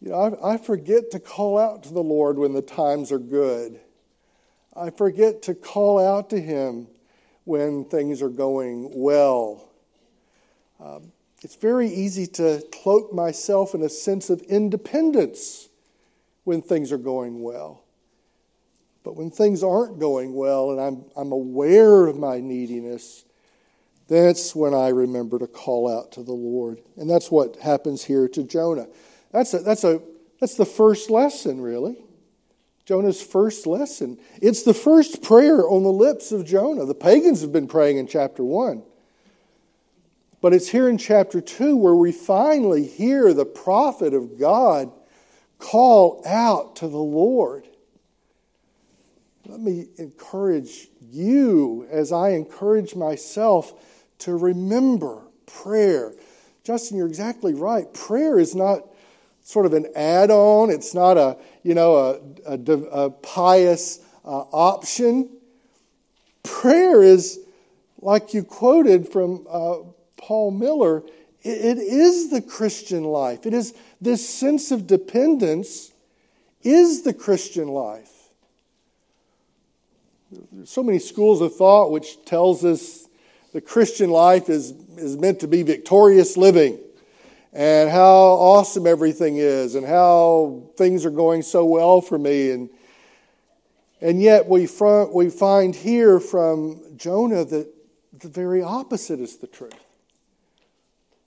You 0.00 0.10
know, 0.10 0.38
I, 0.42 0.54
I 0.54 0.56
forget 0.56 1.10
to 1.12 1.20
call 1.20 1.58
out 1.58 1.82
to 1.84 1.92
the 1.92 2.02
Lord 2.02 2.38
when 2.38 2.52
the 2.52 2.62
times 2.62 3.10
are 3.10 3.18
good. 3.18 3.80
I 4.76 4.90
forget 4.90 5.42
to 5.42 5.54
call 5.54 5.98
out 5.98 6.30
to 6.30 6.40
Him 6.40 6.86
when 7.44 7.84
things 7.86 8.22
are 8.22 8.28
going 8.28 8.88
well. 8.92 9.68
Um, 10.78 11.10
it's 11.42 11.56
very 11.56 11.88
easy 11.88 12.26
to 12.28 12.64
cloak 12.72 13.12
myself 13.12 13.74
in 13.74 13.82
a 13.82 13.88
sense 13.88 14.30
of 14.30 14.40
independence 14.42 15.68
when 16.44 16.62
things 16.62 16.92
are 16.92 16.98
going 16.98 17.40
well. 17.42 17.84
But 19.04 19.16
when 19.16 19.30
things 19.30 19.62
aren't 19.62 19.98
going 19.98 20.34
well 20.34 20.70
and 20.70 20.80
I'm, 20.80 21.04
I'm 21.16 21.32
aware 21.32 22.06
of 22.06 22.16
my 22.16 22.40
neediness, 22.40 23.24
that's 24.08 24.54
when 24.54 24.74
I 24.74 24.88
remember 24.88 25.38
to 25.38 25.46
call 25.46 25.90
out 25.90 26.12
to 26.12 26.22
the 26.22 26.32
Lord. 26.32 26.80
And 26.96 27.08
that's 27.08 27.30
what 27.30 27.56
happens 27.56 28.04
here 28.04 28.28
to 28.28 28.42
Jonah. 28.42 28.86
That's, 29.32 29.54
a, 29.54 29.60
that's, 29.60 29.84
a, 29.84 30.00
that's 30.40 30.56
the 30.56 30.66
first 30.66 31.10
lesson, 31.10 31.60
really. 31.60 31.96
Jonah's 32.84 33.22
first 33.22 33.66
lesson. 33.66 34.18
It's 34.40 34.62
the 34.62 34.74
first 34.74 35.22
prayer 35.22 35.66
on 35.66 35.82
the 35.82 35.92
lips 35.92 36.32
of 36.32 36.44
Jonah. 36.44 36.84
The 36.84 36.94
pagans 36.94 37.40
have 37.40 37.52
been 37.52 37.68
praying 37.68 37.98
in 37.98 38.06
chapter 38.06 38.44
1. 38.44 38.82
But 40.40 40.52
it's 40.52 40.68
here 40.68 40.88
in 40.88 40.98
chapter 40.98 41.40
2 41.40 41.76
where 41.76 41.94
we 41.94 42.10
finally 42.10 42.84
hear 42.84 43.32
the 43.32 43.46
prophet 43.46 44.12
of 44.12 44.38
God 44.38 44.92
call 45.62 46.20
out 46.26 46.76
to 46.76 46.88
the 46.88 46.98
Lord. 46.98 47.68
Let 49.46 49.60
me 49.60 49.86
encourage 49.96 50.88
you 51.10 51.86
as 51.90 52.12
I 52.12 52.30
encourage 52.30 52.94
myself 52.96 53.72
to 54.18 54.36
remember 54.36 55.22
prayer. 55.46 56.14
Justin, 56.64 56.96
you're 56.96 57.06
exactly 57.06 57.54
right. 57.54 57.92
Prayer 57.94 58.38
is 58.38 58.54
not 58.54 58.82
sort 59.44 59.66
of 59.66 59.72
an 59.72 59.86
add-on. 59.94 60.70
It's 60.70 60.94
not 60.94 61.16
a 61.16 61.38
you 61.62 61.74
know 61.74 62.20
a, 62.46 62.54
a, 62.54 62.58
a 62.58 63.10
pious 63.10 64.00
uh, 64.24 64.44
option. 64.52 65.28
Prayer 66.42 67.02
is 67.02 67.38
like 67.98 68.34
you 68.34 68.42
quoted 68.42 69.08
from 69.08 69.46
uh, 69.48 69.76
Paul 70.16 70.50
Miller. 70.50 71.02
It, 71.44 71.78
is 71.78 72.30
the 72.30 72.40
Christian 72.40 73.04
life. 73.04 73.46
It 73.46 73.54
is 73.54 73.74
this 74.00 74.28
sense 74.28 74.70
of 74.70 74.86
dependence 74.86 75.92
is 76.62 77.02
the 77.02 77.12
Christian 77.12 77.68
life. 77.68 78.10
There's 80.52 80.70
so 80.70 80.82
many 80.82 80.98
schools 80.98 81.40
of 81.40 81.56
thought 81.56 81.90
which 81.90 82.24
tells 82.24 82.64
us 82.64 83.08
the 83.52 83.60
Christian 83.60 84.10
life 84.10 84.48
is, 84.48 84.72
is 84.96 85.16
meant 85.16 85.40
to 85.40 85.48
be 85.48 85.62
victorious 85.62 86.36
living 86.36 86.78
and 87.52 87.90
how 87.90 88.08
awesome 88.08 88.86
everything 88.86 89.36
is 89.36 89.74
and 89.74 89.86
how 89.86 90.62
things 90.76 91.04
are 91.04 91.10
going 91.10 91.42
so 91.42 91.64
well 91.64 92.00
for 92.00 92.18
me. 92.18 92.50
And, 92.50 92.70
and 94.00 94.22
yet 94.22 94.48
we, 94.48 94.66
front, 94.66 95.12
we 95.12 95.28
find 95.28 95.74
here 95.74 96.18
from 96.18 96.80
Jonah 96.96 97.44
that 97.44 97.68
the 98.18 98.28
very 98.28 98.62
opposite 98.62 99.20
is 99.20 99.36
the 99.36 99.46
truth. 99.48 99.74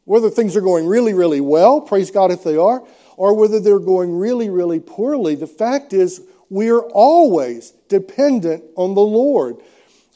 Whether 0.05 0.29
things 0.29 0.55
are 0.55 0.61
going 0.61 0.87
really, 0.87 1.13
really 1.13 1.41
well, 1.41 1.81
praise 1.81 2.11
God 2.11 2.31
if 2.31 2.43
they 2.43 2.57
are, 2.57 2.83
or 3.17 3.33
whether 3.33 3.59
they're 3.59 3.79
going 3.79 4.17
really, 4.17 4.49
really 4.49 4.79
poorly, 4.79 5.35
the 5.35 5.47
fact 5.47 5.93
is 5.93 6.21
we're 6.49 6.81
always 6.81 7.71
dependent 7.89 8.63
on 8.75 8.93
the 8.93 9.01
Lord. 9.01 9.57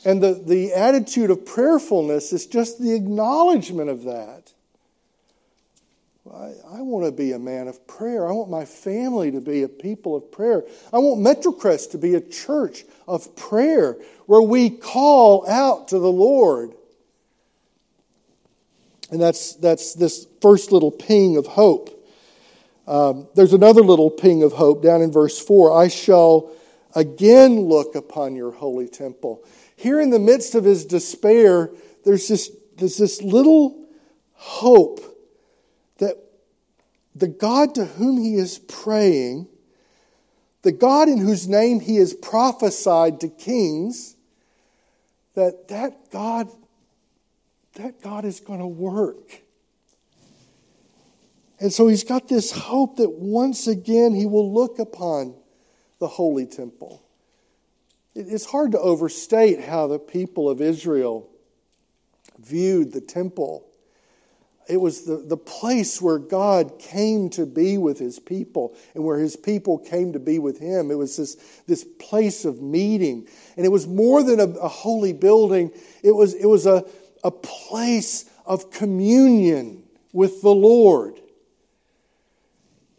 And 0.06 0.24
the, 0.24 0.34
the 0.34 0.74
attitude 0.74 1.30
of 1.30 1.46
prayerfulness 1.46 2.32
is 2.32 2.46
just 2.46 2.80
the 2.80 2.94
acknowledgement 2.94 3.90
of 3.90 4.04
that. 4.04 4.54
I, 6.32 6.54
I 6.78 6.82
want 6.82 7.06
to 7.06 7.12
be 7.12 7.32
a 7.32 7.40
man 7.40 7.68
of 7.68 7.86
prayer. 7.88 8.28
I 8.28 8.32
want 8.32 8.50
my 8.50 8.66
family 8.66 9.32
to 9.32 9.42
be 9.42 9.64
a 9.64 9.68
people 9.68 10.16
of 10.16 10.32
prayer. 10.32 10.64
I 10.94 11.00
want 11.00 11.22
Metrocrest 11.22 11.92
to 11.92 11.98
be 11.98 12.16
a 12.16 12.22
church 12.22 12.84
of 13.08 13.36
prayer 13.36 13.98
where 14.28 14.42
we 14.42 14.70
call 14.70 15.48
out 15.50 15.88
to 15.90 16.00
the 16.00 16.12
Lord. 16.12 16.74
And 19.12 19.22
that's, 19.22 19.56
that's 19.56 19.94
this 19.94 20.28
first 20.42 20.72
little 20.72 20.92
ping 20.92 21.38
of 21.38 21.48
hope. 21.48 21.96
Um, 22.88 23.28
there's 23.36 23.54
another 23.54 23.82
little 23.82 24.10
ping 24.10 24.44
of 24.44 24.54
hope 24.54 24.82
down 24.82 25.02
in 25.02 25.12
verse 25.12 25.40
4 25.40 25.78
I 25.78 25.88
shall 25.88 26.52
again 26.96 27.62
look 27.62 27.96
upon 27.96 28.36
your 28.36 28.52
holy 28.52 28.88
temple. 28.88 29.44
Here 29.76 30.02
in 30.02 30.10
the 30.10 30.20
midst 30.20 30.56
of 30.56 30.64
his 30.64 30.86
despair, 30.86 31.70
there's 32.04 32.28
this, 32.28 32.52
there's 32.78 32.98
this 32.98 33.22
little 33.22 33.86
hope 34.34 35.00
that 35.98 36.16
the 37.16 37.28
God 37.28 37.76
to 37.76 37.86
whom 37.86 38.18
he 38.18 38.36
is 38.36 38.60
praying, 38.60 39.48
the 40.62 40.72
God 40.72 41.08
in 41.10 41.18
whose 41.18 41.48
name 41.48 41.80
he 41.80 41.98
has 41.98 42.14
prophesied 42.14 43.20
to 43.22 43.28
kings, 43.28 44.16
that 45.36 45.68
that 45.68 46.12
God, 46.12 46.50
that 47.80 48.02
God 48.02 48.26
is 48.26 48.42
going 48.42 48.60
to 48.60 48.68
work. 48.68 49.42
And 51.62 51.72
so 51.72 51.88
he's 51.88 52.04
got 52.04 52.28
this 52.28 52.52
hope 52.52 52.98
that 52.98 53.10
once 53.10 53.68
again 53.68 54.14
he 54.14 54.26
will 54.26 54.54
look 54.54 54.80
upon 54.80 55.34
the 56.00 56.08
holy 56.08 56.46
temple. 56.46 57.04
It's 58.16 58.46
hard 58.46 58.74
to 58.74 58.80
overstate 58.80 59.62
how 59.62 59.88
the 59.88 60.00
people 60.00 60.50
of 60.50 60.62
Israel 60.62 61.30
viewed 62.38 62.92
the 62.92 63.02
temple. 63.02 63.66
It 64.68 64.78
was 64.78 65.04
the, 65.04 65.18
the 65.18 65.38
place 65.38 66.02
where 66.02 66.20
God 66.20 66.80
came 66.80 67.30
to 67.32 67.46
be 67.46 67.78
with 67.78 67.98
his 67.98 68.20
people 68.20 68.76
and 68.94 69.04
where 69.04 69.20
his 69.20 69.36
people 69.36 69.78
came 69.80 70.14
to 70.14 70.20
be 70.20 70.38
with 70.38 70.60
him. 70.60 70.92
It 70.92 70.98
was 70.98 71.18
this, 71.18 71.36
this 71.66 71.86
place 71.98 72.46
of 72.46 72.62
meeting. 72.62 73.28
And 73.58 73.66
it 73.66 73.70
was 73.70 73.88
more 73.88 74.22
than 74.22 74.40
a, 74.40 74.48
a 74.60 74.68
holy 74.68 75.14
building, 75.14 75.72
it 76.04 76.12
was, 76.12 76.34
it 76.34 76.46
was 76.46 76.66
a, 76.66 76.86
a 77.24 77.32
place 77.32 78.30
of 78.46 78.72
communion 78.72 79.84
with 80.14 80.42
the 80.42 80.54
Lord. 80.54 81.20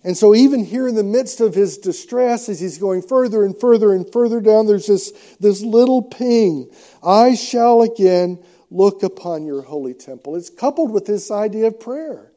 And 0.02 0.16
so, 0.16 0.34
even 0.34 0.64
here 0.64 0.88
in 0.88 0.94
the 0.94 1.04
midst 1.04 1.40
of 1.40 1.54
his 1.54 1.76
distress, 1.76 2.48
as 2.48 2.58
he's 2.58 2.78
going 2.78 3.02
further 3.02 3.44
and 3.44 3.58
further 3.58 3.92
and 3.92 4.10
further 4.10 4.40
down, 4.40 4.66
there's 4.66 4.86
this, 4.86 5.10
this 5.40 5.60
little 5.60 6.02
ping 6.02 6.70
I 7.02 7.34
shall 7.34 7.82
again 7.82 8.42
look 8.70 9.02
upon 9.02 9.44
your 9.44 9.62
holy 9.62 9.92
temple. 9.92 10.36
It's 10.36 10.48
coupled 10.48 10.90
with 10.90 11.04
this 11.04 11.30
idea 11.30 11.66
of 11.66 11.80
prayer. 11.80 12.30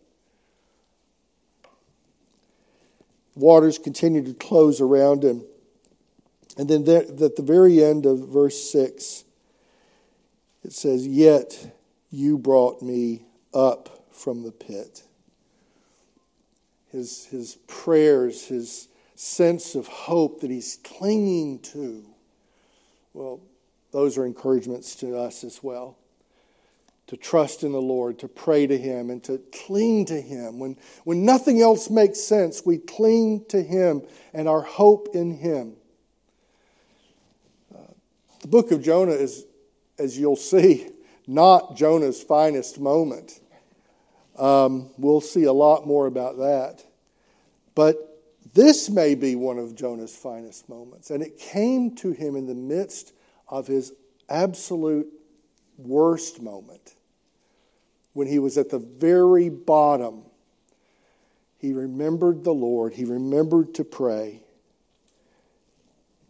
Waters 3.35 3.79
continue 3.79 4.23
to 4.23 4.33
close 4.33 4.81
around 4.81 5.23
him. 5.23 5.43
And 6.57 6.69
then 6.69 6.81
at 6.87 7.35
the 7.35 7.41
very 7.41 7.83
end 7.83 8.05
of 8.05 8.27
verse 8.27 8.71
6, 8.71 9.23
it 10.63 10.73
says, 10.73 11.07
Yet 11.07 11.72
you 12.13 12.37
brought 12.37 12.81
me 12.81 13.25
up 13.53 14.07
from 14.11 14.43
the 14.43 14.51
pit 14.51 15.03
his, 16.93 17.25
his 17.25 17.55
prayers, 17.67 18.45
his 18.45 18.87
sense 19.15 19.75
of 19.75 19.87
hope 19.87 20.41
that 20.41 20.51
he's 20.51 20.79
clinging 20.83 21.59
to. 21.59 22.05
Well, 23.13 23.41
those 23.91 24.17
are 24.17 24.25
encouragements 24.25 24.95
to 24.97 25.17
us 25.17 25.43
as 25.43 25.61
well. 25.61 25.97
To 27.07 27.17
trust 27.17 27.63
in 27.63 27.73
the 27.73 27.81
Lord, 27.81 28.19
to 28.19 28.27
pray 28.29 28.65
to 28.65 28.77
Him, 28.77 29.09
and 29.09 29.21
to 29.25 29.41
cling 29.51 30.05
to 30.05 30.19
Him. 30.19 30.57
When, 30.57 30.77
when 31.03 31.25
nothing 31.25 31.61
else 31.61 31.89
makes 31.89 32.21
sense, 32.21 32.65
we 32.65 32.77
cling 32.77 33.43
to 33.49 33.61
Him 33.61 34.03
and 34.33 34.47
our 34.47 34.61
hope 34.61 35.09
in 35.13 35.35
Him. 35.35 35.73
Uh, 37.75 37.91
the 38.41 38.47
book 38.47 38.71
of 38.71 38.81
Jonah 38.81 39.11
is, 39.11 39.45
as 39.99 40.17
you'll 40.17 40.37
see, 40.37 40.87
not 41.27 41.75
Jonah's 41.75 42.21
finest 42.21 42.79
moment. 42.79 43.39
Um, 44.37 44.89
we'll 44.97 45.21
see 45.21 45.43
a 45.43 45.53
lot 45.53 45.85
more 45.85 46.07
about 46.07 46.37
that. 46.37 46.83
But 47.75 47.97
this 48.53 48.89
may 48.89 49.15
be 49.15 49.35
one 49.35 49.57
of 49.57 49.75
Jonah's 49.75 50.15
finest 50.15 50.69
moments. 50.69 51.09
And 51.09 51.23
it 51.23 51.37
came 51.37 51.95
to 51.97 52.11
him 52.11 52.35
in 52.35 52.45
the 52.45 52.55
midst 52.55 53.13
of 53.47 53.67
his 53.67 53.93
absolute 54.29 55.07
worst 55.77 56.41
moment. 56.41 56.95
When 58.13 58.27
he 58.27 58.39
was 58.39 58.57
at 58.57 58.69
the 58.69 58.79
very 58.79 59.49
bottom, 59.49 60.23
he 61.57 61.73
remembered 61.73 62.43
the 62.43 62.53
Lord, 62.53 62.93
he 62.93 63.05
remembered 63.05 63.73
to 63.75 63.83
pray. 63.83 64.41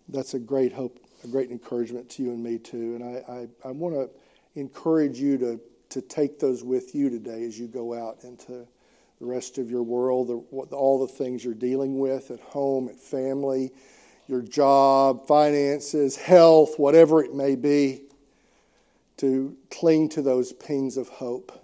That's 0.07 0.33
a 0.33 0.39
great 0.39 0.73
hope, 0.73 0.99
a 1.23 1.27
great 1.27 1.49
encouragement 1.49 2.09
to 2.11 2.23
you 2.23 2.29
and 2.29 2.43
me, 2.43 2.57
too. 2.57 2.95
And 2.95 3.03
I, 3.03 3.31
I, 3.31 3.69
I 3.69 3.71
want 3.71 3.95
to 3.95 4.09
encourage 4.55 5.19
you 5.19 5.37
to 5.37 5.59
to 5.93 6.01
take 6.01 6.39
those 6.39 6.63
with 6.63 6.95
you 6.95 7.07
today 7.09 7.43
as 7.43 7.59
you 7.59 7.67
go 7.67 7.93
out 7.93 8.23
into 8.23 8.67
the 9.19 9.25
rest 9.25 9.59
of 9.59 9.69
your 9.69 9.83
world, 9.83 10.27
the, 10.27 10.75
all 10.75 10.99
the 10.99 11.07
things 11.07 11.45
you're 11.45 11.53
dealing 11.53 11.99
with 11.99 12.31
at 12.31 12.39
home, 12.39 12.89
at 12.89 12.99
family. 12.99 13.71
your 14.27 14.41
job, 14.41 15.27
finances, 15.27 16.15
health, 16.15 16.79
whatever 16.79 17.23
it 17.23 17.35
may 17.35 17.55
be, 17.55 18.01
to 19.17 19.55
cling 19.69 20.09
to 20.09 20.21
those 20.21 20.51
pings 20.53 20.97
of 20.97 21.07
hope. 21.09 21.63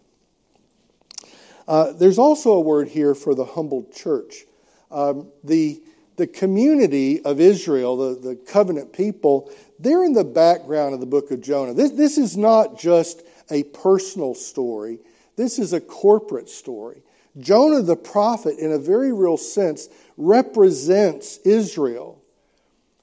Uh, 1.67 1.93
there's 1.93 2.19
also 2.19 2.51
a 2.51 2.59
word 2.59 2.87
here 2.87 3.15
for 3.15 3.33
the 3.33 3.45
humbled 3.45 3.91
church. 3.93 4.45
Um, 4.91 5.31
the, 5.43 5.81
the 6.17 6.27
community 6.27 7.23
of 7.23 7.39
Israel, 7.39 7.97
the, 7.97 8.19
the 8.19 8.35
covenant 8.35 8.93
people, 8.93 9.51
they're 9.79 10.03
in 10.03 10.13
the 10.13 10.23
background 10.23 10.93
of 10.93 10.99
the 10.99 11.05
book 11.05 11.31
of 11.31 11.41
Jonah. 11.41 11.73
This, 11.73 11.91
this 11.91 12.17
is 12.17 12.35
not 12.35 12.77
just 12.77 13.23
a 13.49 13.63
personal 13.63 14.35
story, 14.35 14.99
this 15.35 15.57
is 15.57 15.73
a 15.73 15.81
corporate 15.81 16.49
story. 16.49 17.01
Jonah 17.37 17.81
the 17.81 17.95
prophet, 17.95 18.57
in 18.59 18.71
a 18.71 18.77
very 18.77 19.13
real 19.13 19.37
sense, 19.37 19.87
represents 20.17 21.37
Israel. 21.45 22.21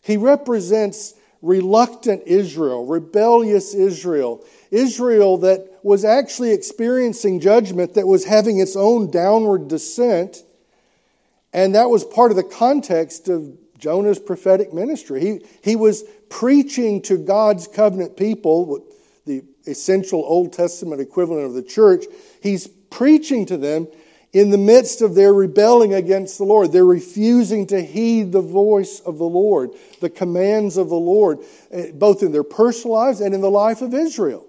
He 0.02 0.16
represents 0.16 1.14
reluctant 1.42 2.22
Israel, 2.26 2.86
rebellious 2.86 3.72
Israel, 3.72 4.44
Israel 4.70 5.38
that 5.38 5.78
was 5.82 6.04
actually 6.04 6.52
experiencing 6.52 7.40
judgment 7.40 7.94
that 7.94 8.06
was 8.06 8.24
having 8.24 8.58
its 8.58 8.76
own 8.76 9.10
downward 9.10 9.68
descent. 9.68 10.42
And 11.52 11.74
that 11.74 11.88
was 11.88 12.04
part 12.04 12.30
of 12.30 12.36
the 12.36 12.42
context 12.42 13.28
of 13.28 13.56
Jonah's 13.78 14.18
prophetic 14.18 14.72
ministry. 14.72 15.20
He, 15.20 15.46
he 15.62 15.76
was 15.76 16.04
preaching 16.28 17.02
to 17.02 17.18
God's 17.18 17.66
covenant 17.66 18.16
people, 18.16 18.84
the 19.24 19.42
essential 19.66 20.22
Old 20.24 20.52
Testament 20.52 21.00
equivalent 21.00 21.46
of 21.46 21.54
the 21.54 21.62
church. 21.62 22.04
He's 22.42 22.66
preaching 22.66 23.46
to 23.46 23.56
them 23.56 23.88
in 24.32 24.50
the 24.50 24.58
midst 24.58 25.02
of 25.02 25.14
their 25.14 25.32
rebelling 25.32 25.94
against 25.94 26.38
the 26.38 26.44
Lord. 26.44 26.72
They're 26.72 26.84
refusing 26.84 27.66
to 27.68 27.82
heed 27.82 28.32
the 28.32 28.40
voice 28.40 29.00
of 29.00 29.18
the 29.18 29.24
Lord, 29.24 29.70
the 30.00 30.10
commands 30.10 30.76
of 30.76 30.88
the 30.88 30.94
Lord, 30.94 31.38
eh, 31.70 31.90
both 31.92 32.22
in 32.22 32.32
their 32.32 32.44
personal 32.44 32.96
lives 32.96 33.20
and 33.20 33.34
in 33.34 33.40
the 33.40 33.50
life 33.50 33.82
of 33.82 33.94
Israel 33.94 34.46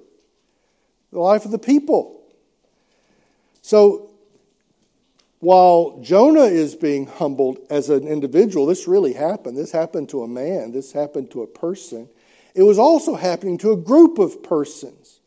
the 1.12 1.20
life 1.20 1.46
of 1.46 1.52
the 1.52 1.60
people. 1.60 2.22
So, 3.62 4.07
while 5.40 6.00
Jonah 6.02 6.46
is 6.46 6.76
being 6.76 7.06
humbled 7.06 7.60
as 7.70 7.90
an 7.90 8.08
individual, 8.08 8.66
this 8.66 8.88
really 8.88 9.14
happened. 9.14 9.56
This 9.56 9.72
happened 9.72 10.10
to 10.10 10.24
a 10.24 10.28
man, 10.28 10.72
this 10.72 10.92
happened 10.92 11.32
to 11.32 11.44
a 11.44 11.48
person. 11.48 12.10
It 12.56 12.64
was 12.64 12.80
also 12.80 13.16
happening 13.16 13.60
to 13.60 13.72
a 13.72 13.78
group 13.78 14.18
of 14.18 14.42
persons. 14.42 15.20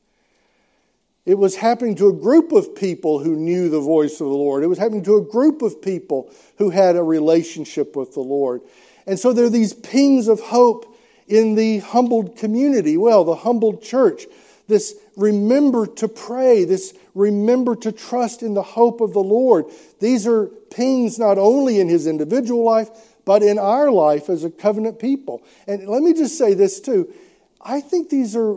It 1.26 1.38
was 1.38 1.54
happening 1.54 1.94
to 1.96 2.08
a 2.08 2.12
group 2.12 2.50
of 2.50 2.74
people 2.74 3.20
who 3.20 3.36
knew 3.36 3.68
the 3.68 3.80
voice 3.80 4.14
of 4.14 4.26
the 4.26 4.34
Lord. 4.34 4.64
It 4.64 4.68
was 4.68 4.78
happening 4.78 5.04
to 5.04 5.16
a 5.16 5.22
group 5.22 5.62
of 5.62 5.80
people 5.80 6.32
who 6.58 6.70
had 6.70 6.96
a 6.96 7.02
relationship 7.02 7.94
with 7.94 8.14
the 8.14 8.20
Lord. 8.20 8.62
And 9.06 9.18
so 9.18 9.32
there 9.32 9.44
are 9.44 9.50
these 9.50 9.72
pings 9.72 10.26
of 10.26 10.40
hope 10.40 10.96
in 11.28 11.54
the 11.54 11.78
humbled 11.78 12.36
community. 12.36 12.96
Well, 12.96 13.22
the 13.22 13.36
humbled 13.36 13.82
church 13.82 14.24
this 14.70 14.94
remember 15.16 15.86
to 15.86 16.08
pray, 16.08 16.64
this 16.64 16.94
remember 17.14 17.76
to 17.76 17.92
trust 17.92 18.42
in 18.42 18.54
the 18.54 18.62
hope 18.62 19.02
of 19.02 19.12
the 19.12 19.22
Lord. 19.22 19.66
These 19.98 20.26
are 20.26 20.46
pings 20.46 21.18
not 21.18 21.36
only 21.36 21.78
in 21.78 21.88
his 21.88 22.06
individual 22.06 22.64
life, 22.64 22.88
but 23.26 23.42
in 23.42 23.58
our 23.58 23.90
life 23.90 24.30
as 24.30 24.44
a 24.44 24.50
covenant 24.50 24.98
people. 24.98 25.42
And 25.66 25.86
let 25.86 26.02
me 26.02 26.14
just 26.14 26.38
say 26.38 26.54
this 26.54 26.80
too. 26.80 27.12
I 27.60 27.82
think 27.82 28.08
these 28.08 28.34
are 28.34 28.56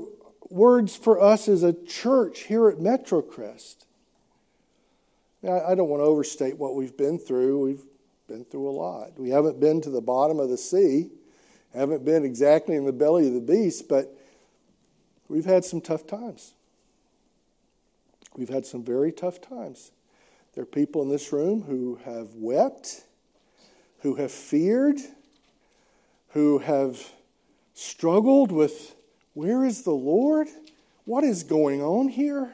words 0.50 0.96
for 0.96 1.20
us 1.20 1.50
as 1.50 1.64
a 1.64 1.74
church 1.74 2.42
here 2.42 2.70
at 2.70 2.78
Metrocrest. 2.78 3.76
I 5.44 5.76
don't 5.76 5.90
want 5.90 6.00
to 6.00 6.06
overstate 6.06 6.58
what 6.58 6.76
we've 6.76 6.96
been 6.96 7.20
through. 7.20 7.66
We've 7.66 7.84
been 8.28 8.46
through 8.46 8.70
a 8.70 8.72
lot. 8.72 9.20
We 9.20 9.30
haven't 9.30 9.60
been 9.60 9.82
to 9.82 9.90
the 9.90 10.00
bottom 10.00 10.40
of 10.40 10.50
the 10.50 10.58
sea, 10.58 11.10
haven't 11.74 12.06
been 12.06 12.24
exactly 12.24 12.78
in 12.78 12.86
the 12.86 12.94
belly 12.94 13.28
of 13.28 13.34
the 13.34 13.42
beast, 13.42 13.90
but 13.90 14.16
We've 15.28 15.46
had 15.46 15.66
some 15.66 15.82
tough 15.82 16.06
times. 16.06 16.54
We've 18.36 18.50
had 18.50 18.66
some 18.66 18.84
very 18.84 19.12
tough 19.12 19.42
times. 19.42 19.92
There 20.54 20.64
are 20.64 20.68
people 20.68 21.02
in 21.02 21.10
this 21.10 21.32
room 21.32 21.62
who 21.62 22.00
have 22.06 22.36
wept, 22.36 23.04
who 24.00 24.16
have 24.16 24.32
feared, 24.32 24.98
who 26.30 26.60
have 26.60 27.00
struggled 27.74 28.52
with 28.52 28.96
where 29.34 29.66
is 29.66 29.84
the 29.84 29.92
Lord? 29.92 30.48
What 31.06 31.24
is 31.24 31.44
going 31.44 31.82
on 31.82 32.08
here? 32.08 32.54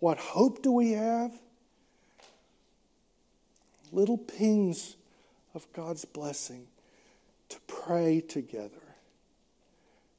What 0.00 0.18
hope 0.18 0.62
do 0.62 0.72
we 0.72 0.92
have? 0.92 1.32
Little 3.92 4.18
pings 4.18 4.96
of 5.54 5.70
God's 5.72 6.04
blessing 6.04 6.66
to 7.50 7.58
pray 7.66 8.20
together 8.20 8.81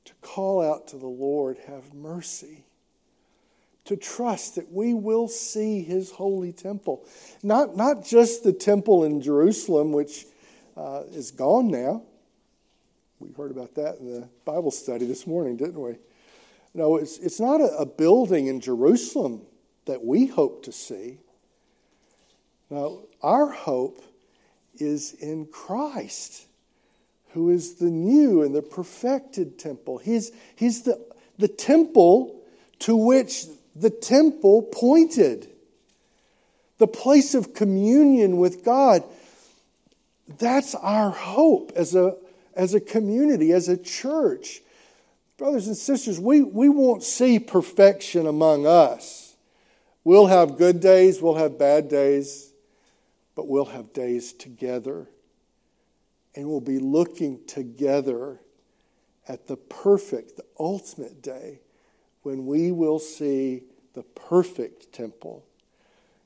to 0.05 0.13
call 0.21 0.61
out 0.61 0.87
to 0.89 0.97
the 0.97 1.07
Lord, 1.07 1.57
have 1.67 1.93
mercy, 1.93 2.65
to 3.85 3.97
trust 3.97 4.55
that 4.55 4.71
we 4.71 4.93
will 4.93 5.27
see 5.27 5.81
his 5.81 6.11
holy 6.11 6.53
temple. 6.53 7.05
Not, 7.41 7.75
not 7.75 8.05
just 8.05 8.43
the 8.43 8.53
temple 8.53 9.03
in 9.03 9.21
Jerusalem, 9.21 9.91
which 9.91 10.25
uh, 10.77 11.03
is 11.11 11.31
gone 11.31 11.69
now. 11.69 12.03
We 13.19 13.29
heard 13.33 13.51
about 13.51 13.75
that 13.75 13.97
in 13.99 14.11
the 14.13 14.27
Bible 14.45 14.71
study 14.71 15.05
this 15.05 15.27
morning, 15.27 15.57
didn't 15.57 15.79
we? 15.79 15.95
No, 16.73 16.97
it's, 16.97 17.17
it's 17.19 17.39
not 17.39 17.61
a, 17.61 17.77
a 17.77 17.85
building 17.85 18.47
in 18.47 18.59
Jerusalem 18.59 19.41
that 19.85 20.03
we 20.03 20.25
hope 20.25 20.63
to 20.63 20.71
see. 20.71 21.19
Now, 22.69 22.99
our 23.21 23.49
hope 23.49 24.01
is 24.75 25.13
in 25.13 25.45
Christ 25.45 26.47
who 27.33 27.49
is 27.49 27.75
the 27.75 27.89
new 27.89 28.43
and 28.43 28.53
the 28.53 28.61
perfected 28.61 29.57
temple. 29.57 29.97
He's, 29.97 30.31
he's 30.55 30.83
the, 30.83 31.03
the 31.39 31.47
temple 31.47 32.39
to 32.79 32.95
which 32.95 33.45
the 33.75 33.89
temple 33.89 34.61
pointed, 34.61 35.49
the 36.77 36.87
place 36.87 37.33
of 37.33 37.55
communion 37.55 38.37
with 38.37 38.63
God. 38.63 39.03
That's 40.37 40.75
our 40.75 41.09
hope 41.09 41.71
as 41.75 41.95
a, 41.95 42.15
as 42.55 42.75
a 42.75 42.79
community, 42.79 43.51
as 43.51 43.67
a 43.67 43.77
church. 43.77 44.61
Brothers 45.37 45.65
and 45.65 45.75
sisters, 45.75 46.19
we, 46.19 46.41
we 46.41 46.69
won't 46.69 47.01
see 47.01 47.39
perfection 47.39 48.27
among 48.27 48.67
us. 48.67 49.35
We'll 50.03 50.27
have 50.27 50.57
good 50.57 50.81
days, 50.81 51.19
we'll 51.19 51.35
have 51.35 51.57
bad 51.57 51.89
days, 51.89 52.51
but 53.33 53.47
we'll 53.47 53.65
have 53.65 53.91
days 53.91 54.33
together 54.33 55.07
and 56.35 56.47
we'll 56.47 56.61
be 56.61 56.79
looking 56.79 57.39
together 57.45 58.39
at 59.27 59.47
the 59.47 59.57
perfect, 59.57 60.35
the 60.35 60.45
ultimate 60.59 61.21
day 61.21 61.59
when 62.23 62.45
we 62.45 62.71
will 62.71 62.99
see 62.99 63.63
the 63.93 64.03
perfect 64.03 64.91
temple. 64.91 65.45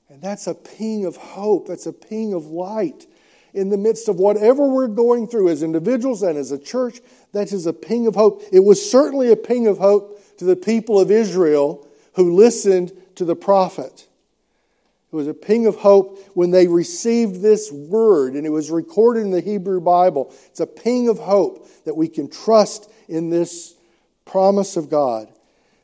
And 0.09 0.21
that's 0.21 0.47
a 0.47 0.55
ping 0.55 1.05
of 1.05 1.17
hope, 1.17 1.67
that's 1.67 1.85
a 1.85 1.93
ping 1.93 2.33
of 2.33 2.45
light 2.45 3.07
in 3.53 3.69
the 3.69 3.77
midst 3.77 4.07
of 4.07 4.17
whatever 4.17 4.67
we're 4.67 4.87
going 4.87 5.27
through 5.27 5.49
as 5.49 5.63
individuals 5.63 6.21
and 6.21 6.37
as 6.37 6.51
a 6.51 6.59
church. 6.59 7.01
That 7.33 7.51
is 7.51 7.65
a 7.65 7.73
ping 7.73 8.07
of 8.07 8.15
hope. 8.15 8.43
It 8.51 8.63
was 8.63 8.89
certainly 8.89 9.31
a 9.31 9.35
ping 9.35 9.67
of 9.67 9.77
hope 9.77 10.21
to 10.37 10.45
the 10.45 10.55
people 10.55 10.99
of 10.99 11.11
Israel 11.11 11.87
who 12.13 12.35
listened 12.35 12.93
to 13.15 13.25
the 13.25 13.35
prophet. 13.35 14.06
It 15.11 15.15
was 15.15 15.27
a 15.27 15.33
ping 15.33 15.67
of 15.67 15.77
hope 15.77 16.19
when 16.33 16.51
they 16.51 16.67
received 16.67 17.41
this 17.41 17.71
word, 17.71 18.33
and 18.33 18.45
it 18.45 18.49
was 18.49 18.69
recorded 18.69 19.21
in 19.21 19.31
the 19.31 19.41
Hebrew 19.41 19.79
Bible. 19.79 20.33
It's 20.47 20.59
a 20.59 20.67
ping 20.67 21.07
of 21.07 21.17
hope 21.17 21.67
that 21.85 21.95
we 21.95 22.09
can 22.09 22.29
trust 22.29 22.91
in 23.07 23.29
this 23.29 23.75
promise 24.25 24.75
of 24.75 24.89
God 24.89 25.29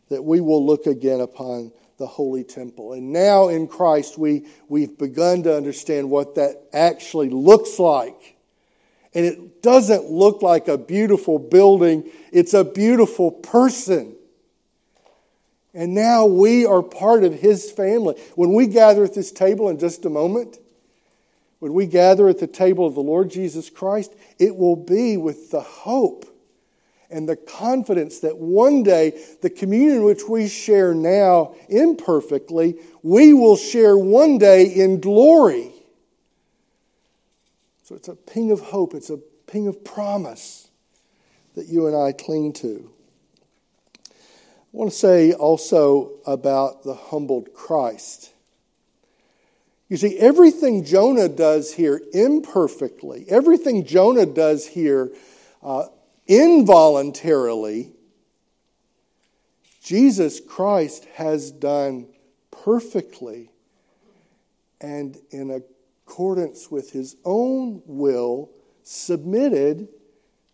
that 0.10 0.22
we 0.22 0.42
will 0.42 0.66
look 0.66 0.86
again 0.86 1.22
upon 1.22 1.72
the 1.98 2.06
holy 2.06 2.44
temple. 2.44 2.94
And 2.94 3.14
now 3.14 3.48
in 3.48 3.68
Christ, 3.68 4.18
we, 4.18 4.46
we've 4.68 4.98
begun 4.98 5.44
to 5.44 5.56
understand 5.56 6.10
what 6.10 6.36
that 6.36 6.62
actually 6.74 7.30
looks 7.30 7.80
like. 7.80 8.36
And 9.14 9.26
it 9.26 9.62
doesn't 9.62 10.06
look 10.12 10.42
like 10.42 10.68
a 10.68 10.78
beautiful 10.78 11.40
building, 11.40 12.10
it's 12.32 12.54
a 12.54 12.64
beautiful 12.64 13.32
person. 13.32 14.16
And 15.74 15.94
now 15.94 16.26
we 16.26 16.66
are 16.66 16.84
part 16.84 17.24
of 17.24 17.34
his 17.34 17.72
family. 17.72 18.16
When 18.36 18.54
we 18.54 18.68
gather 18.68 19.04
at 19.04 19.16
this 19.16 19.32
table 19.32 19.70
in 19.70 19.80
just 19.80 20.06
a 20.06 20.10
moment, 20.10 20.58
when 21.60 21.74
we 21.74 21.88
gather 21.88 22.28
at 22.28 22.40
the 22.40 22.48
table 22.48 22.86
of 22.86 22.94
the 22.94 23.02
Lord 23.02 23.32
Jesus 23.32 23.70
Christ, 23.70 24.14
it 24.38 24.56
will 24.56 24.76
be 24.76 25.18
with 25.18 25.50
the 25.50 25.62
hope 25.62 26.26
and 27.10 27.30
the 27.30 27.36
confidence 27.36 28.20
that 28.20 28.38
one 28.38 28.84
day 28.84 29.24
the 29.42 29.50
communion 29.50 30.04
which 30.04 30.24
we 30.28 30.48
share 30.48 30.94
now 30.94 31.56
imperfectly, 31.70 32.76
we 33.02 33.34
will 33.34 33.56
share 33.56 33.98
one 33.98 34.38
day 34.38 34.66
in 34.66 35.00
glory. 35.00 35.72
So 37.84 37.96
it's 37.96 38.08
a 38.08 38.16
ping 38.16 38.52
of 38.52 38.60
hope, 38.60 38.94
it's 38.94 39.10
a 39.10 39.20
ping 39.48 39.68
of 39.68 39.84
promise 39.84 40.70
that 41.56 41.68
you 41.68 41.88
and 41.88 41.96
I 41.96 42.12
cling 42.12 42.54
to. 42.54 42.92
I 44.74 44.78
want 44.78 44.92
to 44.92 44.98
say 44.98 45.34
also 45.34 46.14
about 46.26 46.84
the 46.84 46.96
humbled 46.96 47.54
Christ. 47.54 48.32
You 49.88 49.98
see, 49.98 50.18
everything 50.18 50.84
Jonah 50.84 51.30
does 51.30 51.72
here 51.72 52.02
imperfectly, 52.12 53.26
everything 53.30 53.86
Jonah 53.86 54.26
does 54.26 54.66
here 54.66 55.12
uh, 55.62 55.86
involuntarily, 56.26 57.92
Jesus 59.84 60.40
Christ 60.40 61.06
has 61.14 61.52
done 61.52 62.08
perfectly 62.50 63.52
and 64.82 65.16
in 65.30 65.52
accordance 65.52 66.72
with 66.72 66.92
his 66.92 67.16
own 67.24 67.84
will, 67.86 68.50
submitted 68.82 69.88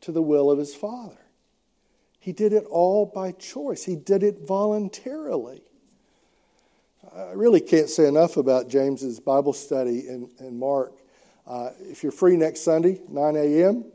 to 0.01 0.11
the 0.11 0.21
will 0.21 0.51
of 0.51 0.59
his 0.59 0.75
Father. 0.75 1.28
He 2.19 2.33
did 2.33 2.53
it 2.53 2.65
all 2.69 3.05
by 3.05 3.31
choice, 3.31 3.83
he 3.83 3.95
did 3.95 4.23
it 4.23 4.39
voluntarily. 4.47 5.63
I 7.15 7.31
really 7.31 7.61
can't 7.61 7.89
say 7.89 8.07
enough 8.07 8.37
about 8.37 8.69
James's 8.69 9.19
Bible 9.19 9.53
study 9.53 10.07
in, 10.07 10.29
in 10.39 10.59
Mark. 10.59 10.93
Uh, 11.47 11.71
if 11.79 12.03
you're 12.03 12.11
free 12.11 12.37
next 12.37 12.61
Sunday, 12.61 12.99
9 13.09 13.35
a.m., 13.35 13.85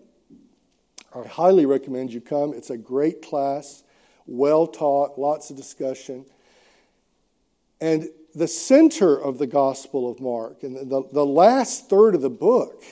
I 1.14 1.28
highly 1.28 1.64
recommend 1.64 2.12
you 2.12 2.20
come. 2.20 2.52
It's 2.54 2.70
a 2.70 2.76
great 2.76 3.22
class, 3.22 3.84
well 4.26 4.66
taught, 4.66 5.16
lots 5.16 5.50
of 5.50 5.56
discussion. 5.56 6.24
And 7.80 8.08
the 8.34 8.48
center 8.48 9.16
of 9.16 9.38
the 9.38 9.46
Gospel 9.46 10.10
of 10.10 10.20
Mark, 10.20 10.64
and 10.64 10.90
the, 10.90 11.04
the 11.12 11.24
last 11.24 11.88
third 11.88 12.16
of 12.16 12.22
the 12.22 12.30
book, 12.30 12.82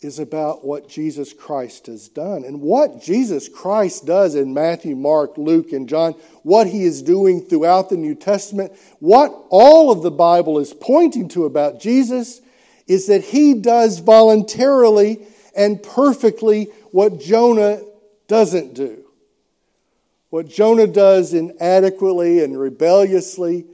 is 0.00 0.18
about 0.18 0.64
what 0.64 0.88
Jesus 0.88 1.32
Christ 1.34 1.86
has 1.86 2.08
done. 2.08 2.44
And 2.44 2.62
what 2.62 3.02
Jesus 3.02 3.48
Christ 3.48 4.06
does 4.06 4.34
in 4.34 4.54
Matthew, 4.54 4.96
Mark, 4.96 5.36
Luke, 5.36 5.72
and 5.72 5.88
John, 5.88 6.14
what 6.42 6.66
he 6.66 6.84
is 6.84 7.02
doing 7.02 7.42
throughout 7.42 7.90
the 7.90 7.98
New 7.98 8.14
Testament, 8.14 8.72
what 8.98 9.30
all 9.50 9.90
of 9.90 10.02
the 10.02 10.10
Bible 10.10 10.58
is 10.58 10.72
pointing 10.72 11.28
to 11.30 11.44
about 11.44 11.80
Jesus 11.80 12.40
is 12.86 13.08
that 13.08 13.22
he 13.22 13.54
does 13.54 13.98
voluntarily 13.98 15.20
and 15.54 15.82
perfectly 15.82 16.64
what 16.92 17.20
Jonah 17.20 17.82
doesn't 18.26 18.74
do. 18.74 19.04
What 20.30 20.48
Jonah 20.48 20.86
does 20.86 21.34
inadequately 21.34 22.42
and 22.42 22.58
rebelliously, 22.58 23.66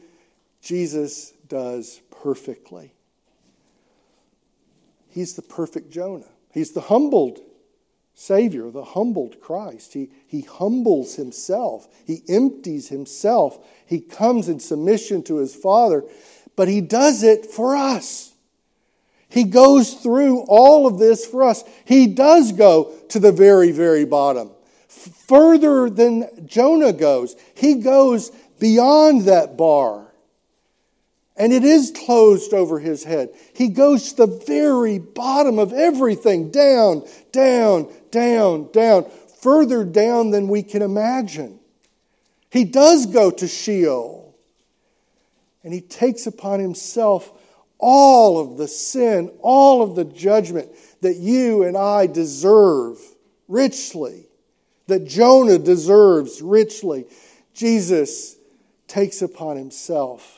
Jesus 0.61 1.33
does 1.47 2.01
perfectly. 2.11 2.96
He's 5.17 5.33
the 5.33 5.41
perfect 5.41 5.91
Jonah. 5.91 6.29
He's 6.53 6.73
the 6.73 6.83
humbled 6.83 7.41
Savior, 8.13 8.71
the 8.71 8.85
humbled 8.85 9.41
Christ. 9.41 9.95
He, 9.95 10.11
he 10.27 10.43
humbles 10.43 11.15
himself, 11.15 11.89
he 12.05 12.21
empties 12.29 12.91
himself, 12.91 13.59
he 13.87 13.99
comes 13.99 14.51
in 14.51 14.61
submission 14.61 15.23
to 15.23 15.37
his 15.37 15.57
Father, 15.57 16.05
but 16.55 16.69
he 16.69 16.83
does 16.83 17.23
it 17.23 17.47
for 17.47 17.75
us. 17.75 18.35
He 19.31 19.45
goes 19.45 19.95
through 19.95 20.41
all 20.49 20.87
of 20.87 20.99
this 20.99 21.25
for 21.25 21.45
us. 21.45 21.65
He 21.87 22.09
does 22.09 22.53
go 22.53 22.93
to 23.09 23.19
the 23.19 23.33
very, 23.33 23.73
very 23.73 24.05
bottom, 24.05 24.51
further 24.87 25.89
than 25.89 26.47
Jonah 26.47 26.93
goes. 26.93 27.37
He 27.55 27.77
goes 27.77 28.33
beyond 28.59 29.23
that 29.23 29.57
bar 29.57 30.06
and 31.37 31.53
it 31.53 31.65
is 31.65 31.91
closed 31.91 32.55
over 32.55 32.79
his 32.79 33.05
head. 33.05 33.31
He 33.55 33.69
goes 33.69 34.13
to 34.13 34.27
the 34.27 34.45
very 34.47 34.99
bottom 34.99 35.59
of 35.59 35.73
everything, 35.73 36.51
down, 36.51 37.07
down, 37.31 37.93
down, 38.11 38.71
down, 38.73 39.11
further 39.41 39.85
down 39.85 40.31
than 40.31 40.49
we 40.49 40.63
can 40.63 40.83
imagine. 40.83 41.59
He 42.51 42.65
does 42.65 43.07
go 43.07 43.31
to 43.31 43.47
Sheol, 43.47 44.35
and 45.63 45.75
he 45.75 45.83
takes 45.83 46.27
upon 46.27 46.61
himself 46.61 47.31
all 47.79 48.39
of 48.39 48.57
the 48.57 48.69
sin, 48.69 49.31
all 49.41 49.83
of 49.83 49.95
the 49.95 50.05
judgment 50.05 50.71
that 51.03 51.17
you 51.17 51.65
and 51.65 51.77
I 51.77 52.07
deserve 52.07 52.99
richly, 53.47 54.25
that 54.87 55.07
Jonah 55.07 55.59
deserves 55.59 56.41
richly. 56.41 57.05
Jesus 57.53 58.37
takes 58.89 59.21
upon 59.21 59.59
himself 59.59 60.36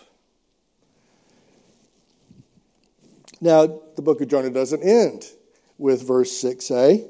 Now, 3.41 3.67
the 3.97 4.03
book 4.03 4.21
of 4.21 4.29
Jonah 4.29 4.51
doesn't 4.51 4.83
end 4.83 5.27
with 5.77 6.07
verse 6.07 6.33
6a, 6.43 7.09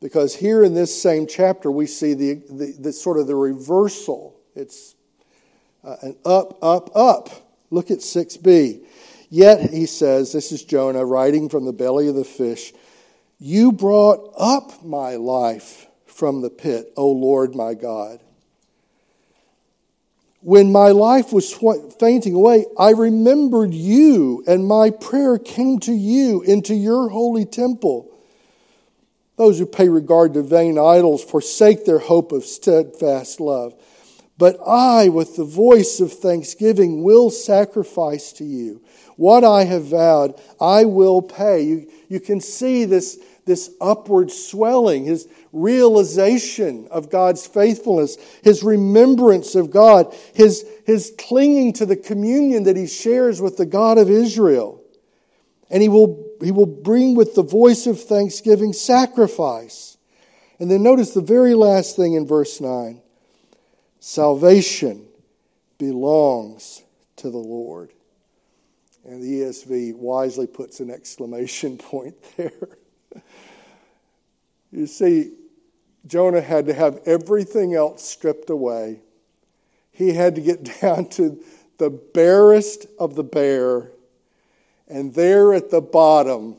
because 0.00 0.34
here 0.34 0.62
in 0.62 0.74
this 0.74 1.00
same 1.00 1.26
chapter 1.26 1.70
we 1.70 1.86
see 1.86 2.14
the, 2.14 2.34
the, 2.48 2.76
the 2.78 2.92
sort 2.92 3.18
of 3.18 3.26
the 3.26 3.34
reversal. 3.34 4.38
It's 4.54 4.94
uh, 5.82 5.96
an 6.02 6.16
up, 6.24 6.62
up, 6.62 6.94
up. 6.94 7.30
Look 7.70 7.90
at 7.90 7.98
6b. 7.98 8.84
Yet, 9.30 9.70
he 9.70 9.86
says, 9.86 10.32
this 10.32 10.52
is 10.52 10.64
Jonah 10.64 11.04
writing 11.04 11.48
from 11.48 11.66
the 11.66 11.72
belly 11.72 12.08
of 12.08 12.14
the 12.14 12.24
fish, 12.24 12.72
You 13.38 13.72
brought 13.72 14.32
up 14.38 14.84
my 14.84 15.16
life 15.16 15.86
from 16.06 16.40
the 16.40 16.50
pit, 16.50 16.92
O 16.96 17.10
Lord 17.10 17.54
my 17.54 17.74
God. 17.74 18.20
When 20.40 20.70
my 20.70 20.90
life 20.90 21.32
was 21.32 21.52
fainting 21.98 22.34
away, 22.34 22.66
I 22.78 22.90
remembered 22.90 23.74
you, 23.74 24.44
and 24.46 24.66
my 24.66 24.90
prayer 24.90 25.36
came 25.36 25.80
to 25.80 25.92
you 25.92 26.42
into 26.42 26.74
your 26.74 27.08
holy 27.08 27.44
temple. 27.44 28.14
Those 29.36 29.58
who 29.58 29.66
pay 29.66 29.88
regard 29.88 30.34
to 30.34 30.42
vain 30.42 30.78
idols 30.78 31.24
forsake 31.24 31.84
their 31.84 31.98
hope 31.98 32.32
of 32.32 32.44
steadfast 32.44 33.40
love. 33.40 33.74
But 34.36 34.58
I, 34.64 35.08
with 35.08 35.34
the 35.34 35.44
voice 35.44 35.98
of 35.98 36.12
thanksgiving, 36.12 37.02
will 37.02 37.30
sacrifice 37.30 38.32
to 38.34 38.44
you. 38.44 38.80
What 39.18 39.42
I 39.42 39.64
have 39.64 39.86
vowed, 39.86 40.40
I 40.60 40.84
will 40.84 41.22
pay. 41.22 41.62
You, 41.62 41.90
you 42.08 42.20
can 42.20 42.40
see 42.40 42.84
this, 42.84 43.18
this 43.46 43.68
upward 43.80 44.30
swelling, 44.30 45.06
his 45.06 45.26
realization 45.52 46.86
of 46.92 47.10
God's 47.10 47.44
faithfulness, 47.44 48.16
his 48.44 48.62
remembrance 48.62 49.56
of 49.56 49.72
God, 49.72 50.14
his, 50.34 50.64
his 50.86 51.12
clinging 51.18 51.72
to 51.74 51.84
the 51.84 51.96
communion 51.96 52.62
that 52.62 52.76
he 52.76 52.86
shares 52.86 53.42
with 53.42 53.56
the 53.56 53.66
God 53.66 53.98
of 53.98 54.08
Israel. 54.08 54.80
And 55.68 55.82
he 55.82 55.88
will, 55.88 56.24
he 56.40 56.52
will 56.52 56.66
bring 56.66 57.16
with 57.16 57.34
the 57.34 57.42
voice 57.42 57.88
of 57.88 58.00
thanksgiving 58.00 58.72
sacrifice. 58.72 59.98
And 60.60 60.70
then 60.70 60.84
notice 60.84 61.12
the 61.12 61.22
very 61.22 61.54
last 61.54 61.96
thing 61.96 62.14
in 62.14 62.24
verse 62.24 62.60
9 62.60 63.00
salvation 63.98 65.08
belongs 65.76 66.84
to 67.16 67.30
the 67.30 67.36
Lord. 67.36 67.92
And 69.08 69.22
the 69.22 69.40
ESV 69.40 69.94
wisely 69.94 70.46
puts 70.46 70.80
an 70.80 70.90
exclamation 70.90 71.78
point 71.78 72.14
there. 72.36 72.78
You 74.70 74.86
see, 74.86 75.32
Jonah 76.06 76.42
had 76.42 76.66
to 76.66 76.74
have 76.74 77.00
everything 77.06 77.74
else 77.74 78.04
stripped 78.04 78.50
away. 78.50 79.00
He 79.90 80.12
had 80.12 80.34
to 80.34 80.42
get 80.42 80.80
down 80.82 81.08
to 81.10 81.42
the 81.78 81.88
barest 81.88 82.86
of 82.98 83.14
the 83.14 83.24
bare. 83.24 83.92
And 84.88 85.14
there 85.14 85.54
at 85.54 85.70
the 85.70 85.80
bottom, 85.80 86.56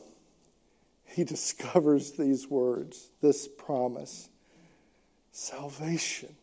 he 1.04 1.22
discovers 1.24 2.12
these 2.12 2.48
words, 2.48 3.10
this 3.22 3.46
promise 3.46 4.28
salvation 5.30 6.34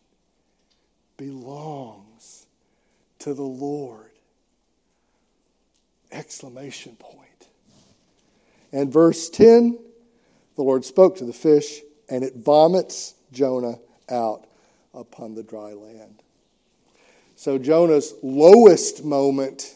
belongs 1.17 2.48
to 3.20 3.34
the 3.34 3.43
Lord. 3.43 4.07
Exclamation 6.12 6.96
point. 6.96 7.48
And 8.72 8.91
verse 8.91 9.30
10 9.30 9.80
the 10.58 10.63
Lord 10.63 10.84
spoke 10.84 11.17
to 11.17 11.26
the 11.26 11.34
fish, 11.34 11.82
and 12.10 12.24
it 12.24 12.36
vomits 12.36 13.13
Jonah 13.32 13.78
out 14.10 14.48
upon 14.93 15.36
the 15.36 15.43
dry 15.43 15.74
land. 15.74 16.24
So 17.36 17.60
Jonah's 17.60 18.15
lowest 18.24 19.06
moment 19.06 19.76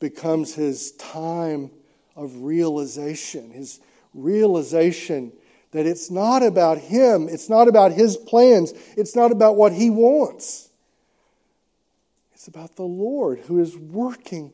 becomes 0.00 0.54
his 0.54 0.92
time 0.92 1.70
of 2.16 2.42
realization, 2.42 3.50
his 3.50 3.80
realization 4.14 5.32
that 5.72 5.84
it's 5.84 6.10
not 6.10 6.42
about 6.42 6.78
him, 6.78 7.28
it's 7.28 7.50
not 7.50 7.68
about 7.68 7.92
his 7.92 8.16
plans, 8.16 8.72
it's 8.96 9.14
not 9.14 9.30
about 9.30 9.56
what 9.56 9.74
he 9.74 9.90
wants. 9.90 10.70
It's 12.32 12.48
about 12.48 12.76
the 12.76 12.84
Lord 12.84 13.40
who 13.40 13.60
is 13.60 13.76
working 13.76 14.52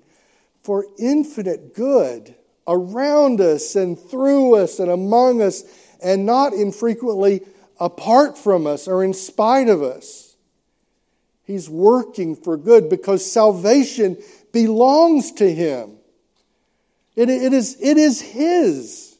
for 0.64 0.86
infinite 0.98 1.74
good 1.74 2.34
around 2.66 3.40
us 3.40 3.76
and 3.76 3.98
through 3.98 4.56
us 4.56 4.80
and 4.80 4.90
among 4.90 5.42
us, 5.42 5.62
and 6.02 6.26
not 6.26 6.52
infrequently 6.52 7.42
apart 7.78 8.36
from 8.36 8.66
us 8.66 8.88
or 8.88 9.04
in 9.04 9.12
spite 9.14 9.68
of 9.68 9.82
us. 9.82 10.36
He's 11.44 11.68
working 11.68 12.34
for 12.34 12.56
good 12.56 12.88
because 12.88 13.30
salvation 13.30 14.16
belongs 14.52 15.32
to 15.32 15.52
Him. 15.52 15.98
It, 17.14 17.28
it, 17.28 17.52
is, 17.52 17.76
it 17.80 17.98
is 17.98 18.20
His. 18.20 19.18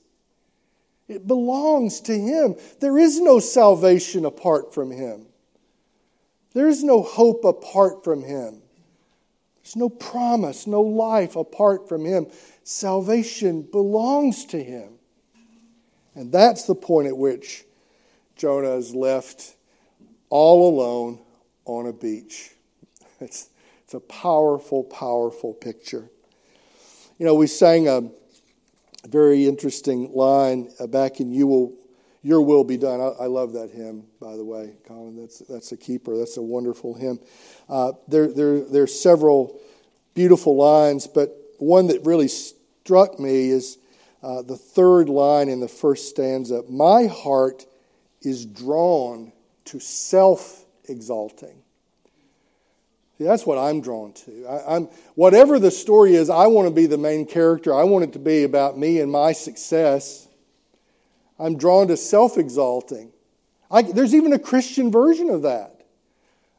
It 1.07 1.26
belongs 1.26 2.00
to 2.02 2.18
Him. 2.18 2.57
There 2.80 2.98
is 2.98 3.20
no 3.20 3.38
salvation 3.38 4.24
apart 4.24 4.72
from 4.72 4.90
Him. 4.90 5.26
There 6.54 6.68
is 6.68 6.83
no 6.83 7.02
hope 7.02 7.44
apart 7.44 8.02
from 8.04 8.22
Him. 8.22 8.62
There's 9.64 9.77
no 9.77 9.88
promise, 9.88 10.66
no 10.66 10.83
life 10.83 11.37
apart 11.37 11.88
from 11.88 12.05
Him. 12.05 12.27
Salvation 12.64 13.62
belongs 13.62 14.44
to 14.46 14.62
Him. 14.62 14.98
And 16.14 16.31
that's 16.31 16.64
the 16.64 16.74
point 16.74 17.09
at 17.09 17.16
which 17.16 17.64
Jonah 18.37 18.77
is 18.77 18.94
left 18.94 19.57
all 20.29 20.68
alone 20.68 21.18
on 21.64 21.87
a 21.87 21.92
beach. 21.92 22.50
It's, 23.20 23.48
it's 23.85 23.94
a 23.94 24.00
powerful, 24.00 24.85
powerful 24.85 25.55
picture. 25.55 26.11
You 27.16 27.24
know, 27.24 27.35
we 27.37 27.46
sang 27.46 27.88
a 27.88 28.11
very 29.09 29.46
interesting 29.46 30.12
line 30.12 30.68
back 30.88 31.20
in 31.20 31.33
You 31.33 31.46
Will, 31.46 31.72
Your 32.24 32.40
Will 32.40 32.64
Be 32.64 32.78
Done. 32.78 33.00
I, 33.00 33.24
I 33.24 33.26
love 33.26 33.52
that 33.52 33.70
hymn, 33.70 34.04
by 34.18 34.34
the 34.34 34.44
way, 34.44 34.72
Colin. 34.88 35.16
That's, 35.16 35.40
that's 35.40 35.70
a 35.72 35.76
keeper. 35.76 36.16
That's 36.16 36.38
a 36.38 36.42
wonderful 36.42 36.94
hymn. 36.94 37.20
Uh, 37.68 37.92
there, 38.08 38.26
there, 38.28 38.60
there 38.60 38.82
are 38.82 38.88
several 38.88 39.60
beautiful 40.14 40.56
lines, 40.56 41.06
but 41.06 41.37
one 41.58 41.87
that 41.88 42.04
really 42.04 42.28
struck 42.28 43.20
me 43.20 43.50
is 43.50 43.78
uh, 44.22 44.40
the 44.40 44.56
third 44.56 45.10
line 45.10 45.50
in 45.50 45.60
the 45.60 45.68
first 45.68 46.08
stanza 46.08 46.62
My 46.68 47.06
heart 47.06 47.66
is 48.22 48.46
drawn 48.46 49.30
to 49.66 49.78
self 49.78 50.64
exalting. 50.88 51.62
See, 53.18 53.24
that's 53.24 53.44
what 53.46 53.58
I'm 53.58 53.82
drawn 53.82 54.14
to. 54.14 54.46
I, 54.46 54.76
am 54.76 54.88
whatever 55.14 55.58
the 55.58 55.70
story 55.70 56.16
is, 56.16 56.30
I 56.30 56.46
want 56.46 56.68
to 56.68 56.74
be 56.74 56.87
the 56.87 56.98
main 56.98 57.26
character. 57.26 57.74
I 57.74 57.84
want 57.84 58.04
it 58.04 58.12
to 58.14 58.18
be 58.18 58.44
about 58.44 58.78
me 58.78 59.00
and 59.00 59.12
my 59.12 59.32
success. 59.32 60.23
I'm 61.44 61.59
drawn 61.59 61.88
to 61.88 61.96
self 61.98 62.38
exalting. 62.38 63.12
There's 63.92 64.14
even 64.14 64.33
a 64.33 64.38
Christian 64.38 64.90
version 64.90 65.28
of 65.28 65.42
that. 65.42 65.83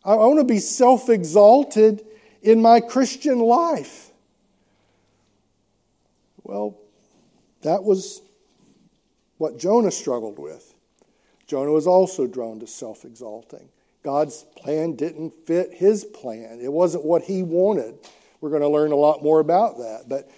I, 0.04 0.12
I 0.12 0.26
want 0.28 0.40
to 0.40 0.46
be 0.46 0.60
self 0.60 1.10
exalted 1.10 2.06
in 2.44 2.62
my 2.62 2.82
Christian 2.82 3.40
life. 3.40 4.12
Well, 6.44 6.78
that 7.64 7.84
was 7.84 8.22
what 9.40 9.58
Jonah 9.58 9.90
struggled 9.90 10.38
with. 10.38 10.76
Jonah 11.48 11.72
was 11.72 11.88
also 11.88 12.28
drawn 12.28 12.60
to 12.60 12.68
self 12.68 13.06
exalting. 13.06 13.68
God's 14.04 14.46
plan 14.56 14.96
didn't 14.96 15.34
fit 15.48 15.74
his 15.74 16.06
plan, 16.06 16.60
it 16.62 16.72
wasn't 16.72 17.06
what 17.06 17.24
he 17.24 17.42
wanted. 17.42 17.96
We're 18.40 18.52
going 18.52 18.62
to 18.62 18.70
learn 18.70 18.92
a 18.92 18.96
lot 18.96 19.24
more 19.24 19.40
about 19.40 19.80
that. 19.80 20.04
But 20.08 20.30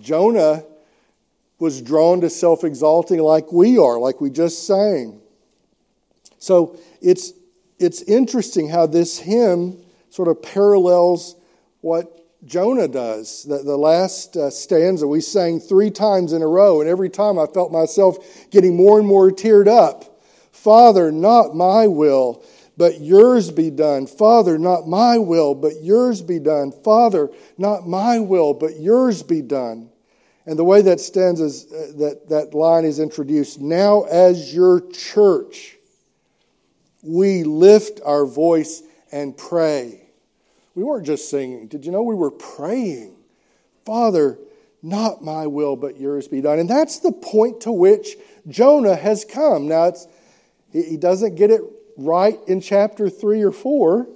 Jonah 0.00 0.64
was 1.62 1.80
drawn 1.80 2.20
to 2.20 2.28
self 2.28 2.64
exalting 2.64 3.20
like 3.20 3.52
we 3.52 3.78
are, 3.78 3.96
like 3.96 4.20
we 4.20 4.28
just 4.28 4.66
sang. 4.66 5.20
So 6.40 6.76
it's, 7.00 7.34
it's 7.78 8.02
interesting 8.02 8.68
how 8.68 8.86
this 8.86 9.20
hymn 9.20 9.80
sort 10.10 10.26
of 10.26 10.42
parallels 10.42 11.36
what 11.80 12.18
Jonah 12.44 12.88
does. 12.88 13.44
The, 13.44 13.58
the 13.58 13.76
last 13.76 14.36
uh, 14.36 14.50
stanza 14.50 15.06
we 15.06 15.20
sang 15.20 15.60
three 15.60 15.92
times 15.92 16.32
in 16.32 16.42
a 16.42 16.48
row, 16.48 16.80
and 16.80 16.90
every 16.90 17.08
time 17.08 17.38
I 17.38 17.46
felt 17.46 17.70
myself 17.70 18.50
getting 18.50 18.76
more 18.76 18.98
and 18.98 19.06
more 19.06 19.30
teared 19.30 19.68
up. 19.68 20.20
Father, 20.50 21.12
not 21.12 21.54
my 21.54 21.86
will, 21.86 22.44
but 22.76 23.00
yours 23.00 23.52
be 23.52 23.70
done. 23.70 24.08
Father, 24.08 24.58
not 24.58 24.88
my 24.88 25.16
will, 25.16 25.54
but 25.54 25.80
yours 25.80 26.22
be 26.22 26.40
done. 26.40 26.72
Father, 26.72 27.30
not 27.56 27.86
my 27.86 28.18
will, 28.18 28.52
but 28.52 28.80
yours 28.80 29.22
be 29.22 29.42
done. 29.42 29.91
And 30.46 30.58
the 30.58 30.64
way 30.64 30.82
that 30.82 31.00
stands 31.00 31.40
is, 31.40 31.72
uh, 31.72 31.92
that, 31.98 32.28
that 32.28 32.54
line 32.54 32.84
is 32.84 32.98
introduced, 32.98 33.60
now 33.60 34.02
as 34.02 34.54
your 34.54 34.80
church, 34.90 35.76
we 37.02 37.44
lift 37.44 38.00
our 38.04 38.26
voice 38.26 38.82
and 39.12 39.36
pray. 39.36 40.02
We 40.74 40.82
weren't 40.82 41.06
just 41.06 41.30
singing. 41.30 41.68
Did 41.68 41.84
you 41.84 41.92
know 41.92 42.02
we 42.02 42.14
were 42.14 42.30
praying? 42.30 43.16
Father, 43.84 44.38
not 44.82 45.22
my 45.22 45.46
will, 45.46 45.76
but 45.76 45.98
yours 46.00 46.26
be 46.26 46.40
done. 46.40 46.58
And 46.58 46.68
that's 46.68 46.98
the 46.98 47.12
point 47.12 47.60
to 47.62 47.72
which 47.72 48.16
Jonah 48.48 48.96
has 48.96 49.24
come. 49.24 49.68
Now, 49.68 49.84
it's, 49.84 50.08
he 50.72 50.96
doesn't 50.96 51.36
get 51.36 51.50
it 51.50 51.60
right 51.96 52.38
in 52.48 52.60
chapter 52.60 53.08
3 53.08 53.42
or 53.42 53.52
4, 53.52 54.08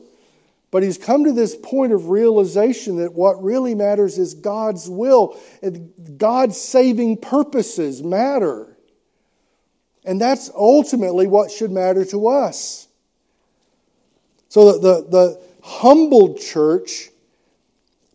but 0.70 0.82
he's 0.82 0.98
come 0.98 1.24
to 1.24 1.32
this 1.32 1.56
point 1.56 1.92
of 1.92 2.08
realization 2.08 2.96
that 2.96 3.12
what 3.12 3.42
really 3.42 3.74
matters 3.74 4.18
is 4.18 4.34
God's 4.34 4.88
will 4.88 5.38
and 5.62 5.92
God's 6.18 6.60
saving 6.60 7.18
purposes 7.18 8.02
matter. 8.02 8.76
And 10.04 10.20
that's 10.20 10.50
ultimately 10.54 11.26
what 11.26 11.50
should 11.50 11.70
matter 11.70 12.04
to 12.06 12.28
us. 12.28 12.88
So 14.48 14.72
the, 14.72 14.78
the, 14.78 15.10
the 15.10 15.40
humbled 15.62 16.40
church 16.40 17.10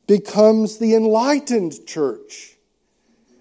becomes 0.08 0.78
the 0.78 0.96
enlightened 0.96 1.86
church. 1.86 2.56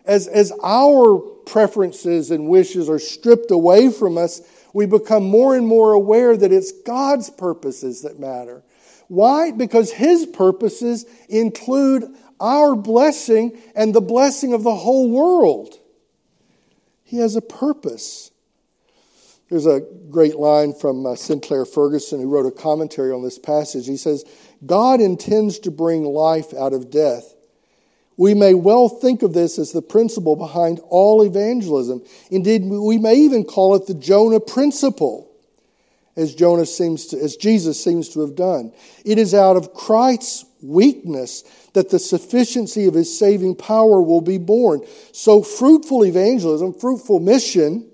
As, 0.05 0.27
as 0.27 0.53
our 0.63 1.19
preferences 1.19 2.31
and 2.31 2.49
wishes 2.49 2.89
are 2.89 2.99
stripped 2.99 3.51
away 3.51 3.91
from 3.91 4.19
us, 4.19 4.41
we 4.73 4.87
become 4.87 5.25
more 5.25 5.57
and 5.57 5.67
more 5.67 5.93
aware 5.93 6.37
that 6.37 6.53
it's 6.53 6.73
God's 6.73 7.29
purposes 7.31 8.03
that 8.03 8.19
matter. 8.19 8.63
Why? 9.11 9.51
Because 9.51 9.91
His 9.91 10.25
purposes 10.25 11.05
include 11.29 12.05
our 12.39 12.77
blessing 12.77 13.61
and 13.75 13.93
the 13.93 14.01
blessing 14.01 14.53
of 14.53 14.63
the 14.63 14.75
whole 14.75 15.11
world. 15.11 15.75
He 17.03 17.17
has 17.17 17.35
a 17.35 17.43
purpose. 17.43 18.31
There's 19.49 19.67
a 19.67 19.83
great 20.11 20.37
line 20.37 20.75
from 20.75 21.05
uh, 21.05 21.17
Sinclair 21.17 21.65
Ferguson, 21.65 22.21
who 22.21 22.29
wrote 22.29 22.47
a 22.47 22.53
commentary 22.53 23.11
on 23.11 23.25
this 23.25 23.37
passage. 23.37 23.89
He 23.89 23.97
says, 23.97 24.25
God 24.65 25.01
intends 25.01 25.59
to 25.61 25.73
bring 25.73 26.05
life 26.05 26.55
out 26.55 26.73
of 26.73 26.89
death. 26.89 27.35
We 28.17 28.35
may 28.35 28.55
well 28.55 28.89
think 28.89 29.25
of 29.25 29.33
this 29.33 29.59
as 29.59 29.73
the 29.73 29.83
principle 29.83 30.37
behind 30.37 30.79
all 30.89 31.25
evangelism. 31.25 32.05
Indeed, 32.31 32.63
we 32.63 32.97
may 32.97 33.17
even 33.17 33.43
call 33.43 33.75
it 33.75 33.89
the 33.89 33.95
Jonah 33.95 34.39
principle, 34.39 35.30
as 36.17 36.35
Jonah 36.35 36.67
seems 36.67 37.07
to, 37.07 37.19
as 37.19 37.37
Jesus 37.37 37.83
seems 37.83 38.09
to 38.11 38.21
have 38.21 38.35
done. 38.35 38.73
It 39.05 39.19
is 39.19 39.35
out 39.35 39.57
of 39.57 39.73
Christ's 39.73 40.45
weakness 40.63 41.45
that 41.73 41.89
the 41.89 41.99
sufficiency 41.99 42.87
of 42.87 42.95
his 42.95 43.17
saving 43.17 43.57
power 43.57 44.03
will 44.03 44.21
be 44.21 44.39
born. 44.39 44.81
So 45.13 45.43
fruitful 45.43 46.05
evangelism, 46.05 46.75
fruitful 46.75 47.21
mission, 47.21 47.91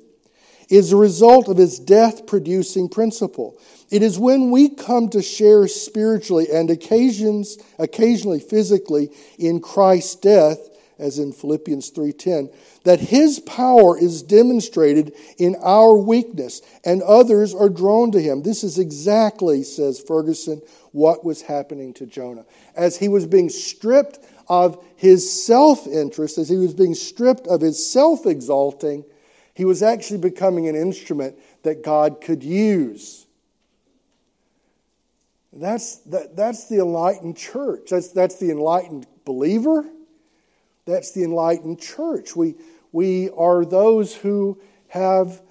is 0.69 0.93
a 0.93 0.97
result 0.97 1.49
of 1.49 1.57
his 1.57 1.79
death 1.79 2.27
producing 2.27 2.89
principle. 2.89 3.59
It 3.91 4.03
is 4.03 4.19
when 4.19 4.51
we 4.51 4.71
come 4.71 5.09
to 5.11 5.23
share 5.23 5.69
spiritually 5.69 6.49
and 6.53 6.71
occasions, 6.71 7.59
occasionally 7.79 8.41
physically 8.41 9.11
in 9.39 9.61
Christ's 9.61 10.17
death, 10.17 10.59
as 10.99 11.19
in 11.19 11.33
Philippians 11.33 11.91
3:10, 11.91 12.51
that 12.85 13.01
his 13.01 13.39
power 13.41 13.99
is 13.99 14.23
demonstrated 14.23 15.13
in 15.39 15.57
our 15.57 15.97
weakness 15.97 16.63
and 16.85 17.03
others 17.03 17.55
are 17.55 17.69
drawn 17.69 18.11
to 18.13 18.21
him. 18.21 18.43
This 18.43 18.65
is 18.65 18.79
exactly, 18.79 19.63
says 19.63 20.01
Ferguson, 20.01 20.63
what 20.93 21.25
was 21.25 21.43
happening 21.43 21.93
to 21.95 22.07
Jonah. 22.07 22.47
As 22.75 22.97
he 22.97 23.09
was 23.09 23.27
being 23.27 23.51
stripped 23.51 24.19
of 24.49 24.83
his 24.97 25.45
self-interest, 25.45 26.39
as 26.39 26.49
he 26.49 26.57
was 26.57 26.73
being 26.73 26.95
stripped 26.95 27.47
of 27.47 27.61
his 27.61 27.91
self-exalting, 27.91 29.05
he 29.53 29.65
was 29.65 29.83
actually 29.83 30.19
becoming 30.19 30.69
an 30.69 30.77
instrument 30.77 31.37
that 31.63 31.83
God 31.83 32.21
could 32.21 32.43
use. 32.43 33.27
That's, 35.53 35.97
that, 35.99 36.37
that's 36.37 36.69
the 36.69 36.77
enlightened 36.77 37.37
church. 37.37 37.89
That's, 37.91 38.09
that's 38.09 38.39
the 38.39 38.51
enlightened 38.51 39.07
believer. 39.25 39.85
That's 40.87 41.13
the 41.13 41.25
enlightened 41.25 41.81
church. 41.81 42.35
We, 42.35 42.55
we 42.93 43.31
are 43.31 43.65
those 43.65 44.15
who 44.15 44.61
have 44.89 45.43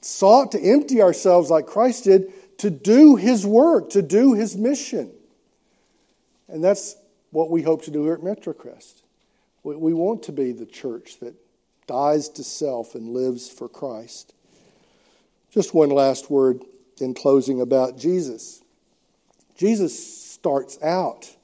sought 0.00 0.52
to 0.52 0.60
empty 0.60 1.02
ourselves 1.02 1.50
like 1.50 1.66
Christ 1.66 2.04
did 2.04 2.32
to 2.58 2.70
do 2.70 3.16
his 3.16 3.46
work, 3.46 3.90
to 3.90 4.02
do 4.02 4.34
his 4.34 4.56
mission. 4.56 5.12
And 6.48 6.64
that's 6.64 6.96
what 7.30 7.50
we 7.50 7.62
hope 7.62 7.84
to 7.84 7.90
do 7.90 8.04
here 8.04 8.14
at 8.14 8.20
MetroCrest. 8.20 9.02
We, 9.62 9.76
we 9.76 9.94
want 9.94 10.24
to 10.24 10.32
be 10.32 10.52
the 10.52 10.66
church 10.66 11.20
that 11.20 11.34
dies 11.86 12.28
to 12.30 12.44
self 12.44 12.94
and 12.94 13.10
lives 13.10 13.48
for 13.48 13.68
Christ. 13.68 14.32
Just 15.50 15.74
one 15.74 15.90
last 15.90 16.30
word 16.30 16.62
in 17.00 17.14
closing 17.14 17.60
about 17.60 17.98
Jesus. 17.98 18.62
Jesus 19.56 20.32
starts 20.32 20.80
out 20.82 21.34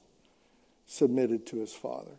submitted 0.87 1.45
to 1.47 1.57
his 1.57 1.73
Father. 1.73 2.11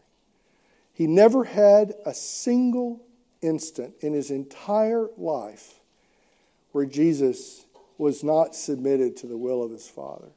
He 0.97 1.07
never 1.07 1.45
had 1.45 1.93
a 2.07 2.15
single 2.15 3.03
instant 3.43 3.97
in 4.01 4.15
his 4.15 4.31
entire 4.31 5.09
life 5.19 5.75
where 6.73 6.87
Jesus 6.87 7.67
was 7.99 8.25
not 8.25 8.55
submitted 8.55 9.15
to 9.19 9.27
the 9.27 9.37
will 9.37 9.63
of 9.63 9.71
his 9.71 9.87
Father. 9.87 10.31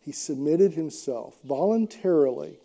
He 0.00 0.10
submitted 0.10 0.72
himself 0.72 1.36
voluntarily 1.44 2.58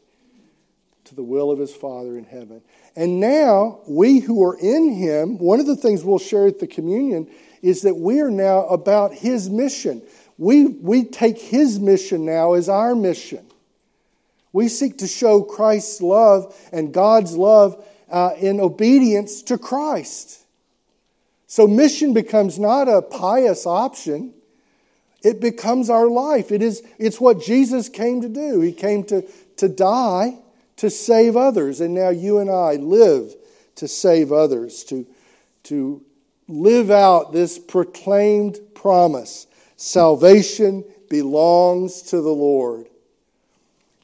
to 1.06 1.14
the 1.14 1.22
will 1.22 1.52
of 1.52 1.60
his 1.60 1.72
Father 1.72 2.18
in 2.18 2.26
heaven. 2.26 2.64
And 2.96 3.20
now, 3.20 3.82
we 3.88 4.22
who 4.22 4.44
are 4.44 4.58
in 4.58 4.94
him, 4.94 5.38
one 5.38 5.60
of 5.60 5.68
the 5.68 5.76
things 5.76 6.04
we'll 6.04 6.18
share 6.18 6.48
at 6.48 6.58
the 6.58 6.66
communion 6.66 7.30
is 7.62 7.84
that 7.84 7.96
we 7.96 8.22
are 8.22 8.32
now 8.32 8.66
about 8.66 9.14
his 9.14 9.52
mission. 9.52 10.02
We, 10.40 10.66
we 10.66 11.04
take 11.04 11.38
his 11.38 11.80
mission 11.80 12.26
now 12.26 12.54
as 12.54 12.70
our 12.70 12.96
mission. 12.96 13.46
We 14.52 14.68
seek 14.68 14.98
to 15.00 15.08
show 15.08 15.44
Christ's 15.44 16.02
love 16.02 16.56
and 16.72 16.94
God's 16.94 17.36
love 17.36 17.86
uh, 18.10 18.32
in 18.40 18.60
obedience 18.60 19.44
to 19.44 19.58
Christ. 19.58 20.44
So 21.48 21.68
mission 21.68 22.14
becomes 22.14 22.60
not 22.60 22.88
a 22.88 23.02
pious 23.02 23.66
option. 23.66 24.34
It 25.24 25.40
becomes 25.40 25.90
our 25.90 26.08
life. 26.08 26.52
It 26.52 26.62
is, 26.62 26.84
it's 26.98 27.20
what 27.20 27.42
Jesus 27.42 27.90
came 27.90 28.22
to 28.22 28.30
do. 28.30 28.62
He 28.62 28.72
came 28.72 29.04
to, 29.06 29.24
to 29.58 29.68
die 29.68 30.38
to 30.78 30.90
save 30.90 31.36
others. 31.36 31.82
And 31.82 31.94
now 31.94 32.10
you 32.10 32.40
and 32.40 32.50
I 32.50 32.76
live 32.76 33.36
to 33.76 33.88
save 33.88 34.32
others, 34.32 34.84
to, 34.86 35.06
to 35.64 36.04
live 36.48 36.90
out 36.90 37.34
this 37.34 37.60
proclaimed 37.60 38.60
promise. 38.74 39.48
Salvation 39.76 40.84
belongs 41.10 42.02
to 42.04 42.22
the 42.22 42.30
Lord. 42.30 42.89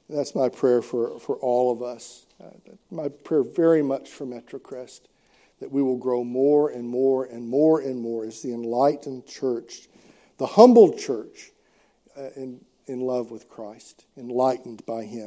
That's 0.09 0.35
my 0.35 0.49
prayer 0.49 0.81
for, 0.81 1.19
for 1.19 1.35
all 1.37 1.71
of 1.71 1.81
us. 1.81 2.25
Uh, 2.43 2.49
my 2.91 3.09
prayer 3.09 3.43
very 3.43 3.81
much 3.81 4.09
for 4.09 4.25
Metrocrest 4.25 5.01
that 5.59 5.71
we 5.71 5.81
will 5.81 5.97
grow 5.97 6.23
more 6.23 6.69
and 6.69 6.87
more 6.87 7.25
and 7.25 7.47
more 7.47 7.79
and 7.79 7.99
more 7.99 8.25
as 8.25 8.41
the 8.41 8.53
enlightened 8.53 9.25
church, 9.25 9.87
the 10.37 10.45
humble 10.45 10.93
church, 10.93 11.51
uh, 12.17 12.29
in, 12.35 12.59
in 12.87 13.01
love 13.01 13.31
with 13.31 13.49
Christ, 13.49 14.05
enlightened 14.17 14.85
by 14.85 15.03
Him. 15.03 15.23